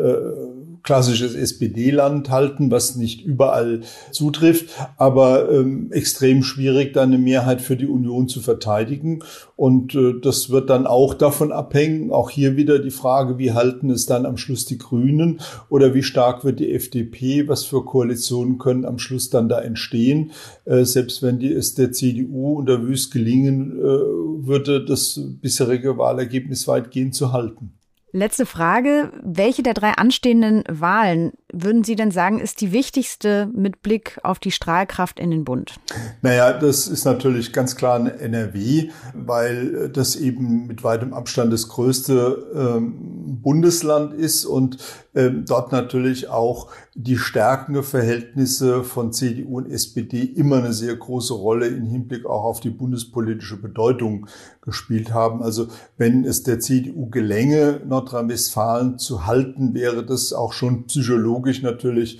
klassisches 0.84 1.36
SPD-Land 1.36 2.30
halten, 2.30 2.72
was 2.72 2.96
nicht 2.96 3.24
überall 3.24 3.82
zutrifft, 4.12 4.70
aber 4.98 5.52
ähm, 5.52 5.92
extrem 5.92 6.44
schwierig, 6.44 6.94
da 6.94 7.04
eine 7.04 7.18
Mehrheit 7.18 7.62
für 7.62 7.76
die 7.76 7.88
Union 7.88 8.28
zu 8.28 8.42
verteidigen. 8.42 9.24
Und 9.56 9.96
äh, 9.96 10.14
das 10.22 10.50
wird 10.50 10.70
dann 10.70 10.88
auch 10.88 11.14
davon 11.14 11.52
abhängen, 11.52 12.12
auch 12.12 12.30
hier 12.30 12.56
wieder 12.56 12.80
die 12.80 12.92
Frage, 12.92 13.38
wie 13.38 13.52
halten 13.52 13.90
es 13.90 14.06
dann 14.06 14.26
am 14.26 14.38
Schluss 14.38 14.66
die 14.66 14.78
Grünen 14.78 15.42
oder 15.70 15.94
wie 15.94 16.04
stark 16.04 16.46
wird 16.46 16.60
die 16.60 16.72
FDP, 16.72 17.48
was 17.48 17.66
für 17.66 17.84
Koalitionen 17.84 18.58
können 18.58 18.86
am 18.86 19.00
Schluss 19.00 19.30
dann 19.30 19.50
da 19.50 19.60
entstehen, 19.60 20.32
äh, 20.66 20.86
selbst 20.86 21.22
wenn 21.22 21.40
die, 21.40 21.52
es 21.52 21.76
der 21.76 21.92
CDU 21.92 22.54
unter 22.54 22.84
Wüst 22.84 23.12
gelingen 23.12 23.78
äh, 23.80 23.84
würde, 23.84 24.84
das 24.84 25.20
bisherige 25.42 25.98
Wahlergebnis 25.98 26.68
weitgehend 26.68 27.16
zu 27.16 27.34
halten. 27.34 27.79
Letzte 28.12 28.48
Frage. 28.48 29.12
Welche 29.22 29.62
der 29.62 29.76
drei 29.76 29.92
anstehenden 29.92 30.64
Wahlen 30.68 31.34
würden 31.54 31.84
Sie 31.84 31.96
denn 31.96 32.10
sagen, 32.10 32.40
ist 32.40 32.60
die 32.62 32.72
wichtigste 32.72 33.50
mit 33.54 33.84
Blick 33.84 34.20
auf 34.24 34.40
die 34.40 34.52
Strahlkraft 34.52 35.20
in 35.20 35.30
den 35.30 35.44
Bund? 35.44 35.76
Naja, 36.22 36.54
das 36.54 36.88
ist 36.88 37.06
natürlich 37.06 37.54
ganz 37.54 37.76
klar 37.76 37.96
eine 37.96 38.20
NRW, 38.20 38.90
weil 39.14 39.90
das 39.90 40.16
eben 40.16 40.66
mit 40.66 40.84
weitem 40.84 41.14
Abstand 41.14 41.54
das 41.54 41.68
größte 41.68 42.52
ähm, 42.56 43.42
Bundesland 43.42 44.14
ist 44.14 44.46
und 44.46 44.78
ähm, 45.16 45.46
dort 45.48 45.72
natürlich 45.72 46.30
auch 46.30 46.72
die 47.02 47.18
stärkende 47.18 47.82
Verhältnisse 47.82 48.84
von 48.84 49.14
CDU 49.14 49.60
und 49.60 49.72
SPD 49.72 50.22
immer 50.22 50.58
eine 50.58 50.74
sehr 50.74 50.94
große 50.94 51.34
Rolle 51.34 51.68
im 51.68 51.86
Hinblick 51.86 52.26
auch 52.26 52.44
auf 52.44 52.60
die 52.60 52.72
bundespolitische 52.72 53.56
Bedeutung 53.56 54.28
gespielt 54.62 55.14
haben. 55.14 55.42
Also 55.42 55.68
wenn 55.98 56.26
es 56.26 56.44
der 56.44 56.60
CDU 56.60 57.10
gelänge, 57.10 57.80
Nordrhein-Westfalen 57.88 59.00
zu 59.00 59.26
halten, 59.26 59.74
wäre 59.74 60.06
das 60.06 60.34
auch 60.34 60.52
schon 60.52 60.88
psychologisch 60.88 61.62
natürlich 61.62 62.20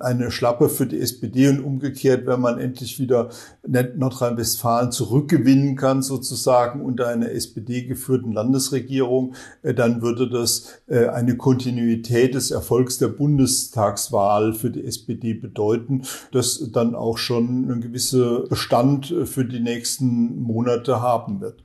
eine 0.00 0.30
Schlappe 0.30 0.68
für 0.68 0.86
die 0.86 1.00
SPD 1.00 1.48
und 1.48 1.60
umgekehrt, 1.60 2.26
wenn 2.26 2.40
man 2.40 2.58
endlich 2.58 2.98
wieder 2.98 3.30
Nordrhein-Westfalen 3.66 4.92
zurückgewinnen 4.92 5.76
kann, 5.76 6.02
sozusagen 6.02 6.82
unter 6.82 7.08
einer 7.08 7.30
SPD 7.30 7.82
geführten 7.82 8.32
Landesregierung, 8.32 9.34
äh, 9.62 9.74
dann 9.74 10.02
würde 10.02 10.28
das 10.28 10.80
äh, 10.88 11.06
eine 11.06 11.36
Kontinuität 11.36 12.34
des 12.34 12.50
Erfolgs 12.50 12.98
der 12.98 13.08
Bundestagswahl 13.08 14.52
für 14.52 14.70
die 14.70 14.84
SPD 14.84 15.34
bedeuten, 15.34 16.02
das 16.32 16.70
dann 16.72 16.94
auch 16.94 17.18
schon 17.18 17.70
einen 17.70 17.80
gewissen 17.80 18.48
Bestand 18.48 19.10
äh, 19.10 19.26
für 19.26 19.44
die 19.44 19.60
nächsten 19.60 20.42
Monate 20.42 21.00
haben 21.00 21.40
wird. 21.40 21.62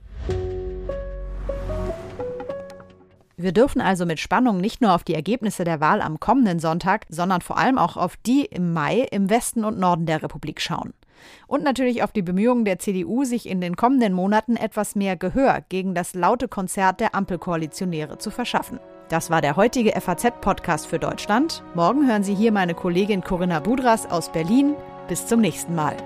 Wir 3.40 3.52
dürfen 3.52 3.80
also 3.80 4.04
mit 4.04 4.18
Spannung 4.18 4.60
nicht 4.60 4.80
nur 4.80 4.92
auf 4.92 5.04
die 5.04 5.14
Ergebnisse 5.14 5.62
der 5.62 5.80
Wahl 5.80 6.02
am 6.02 6.18
kommenden 6.18 6.58
Sonntag, 6.58 7.06
sondern 7.08 7.40
vor 7.40 7.56
allem 7.56 7.78
auch 7.78 7.96
auf 7.96 8.16
die 8.26 8.44
im 8.44 8.72
Mai 8.72 9.06
im 9.12 9.30
Westen 9.30 9.64
und 9.64 9.78
Norden 9.78 10.06
der 10.06 10.24
Republik 10.24 10.60
schauen. 10.60 10.92
Und 11.46 11.62
natürlich 11.62 12.02
auf 12.02 12.10
die 12.10 12.22
Bemühungen 12.22 12.64
der 12.64 12.80
CDU, 12.80 13.22
sich 13.22 13.48
in 13.48 13.60
den 13.60 13.76
kommenden 13.76 14.12
Monaten 14.12 14.56
etwas 14.56 14.96
mehr 14.96 15.16
Gehör 15.16 15.62
gegen 15.68 15.94
das 15.94 16.14
laute 16.14 16.48
Konzert 16.48 16.98
der 16.98 17.14
Ampelkoalitionäre 17.14 18.18
zu 18.18 18.32
verschaffen. 18.32 18.80
Das 19.08 19.30
war 19.30 19.40
der 19.40 19.54
heutige 19.54 19.92
FAZ-Podcast 19.92 20.88
für 20.88 20.98
Deutschland. 20.98 21.62
Morgen 21.76 22.08
hören 22.08 22.24
Sie 22.24 22.34
hier 22.34 22.50
meine 22.50 22.74
Kollegin 22.74 23.22
Corinna 23.22 23.60
Budras 23.60 24.06
aus 24.10 24.32
Berlin. 24.32 24.74
Bis 25.06 25.26
zum 25.26 25.40
nächsten 25.40 25.76
Mal. 25.76 25.96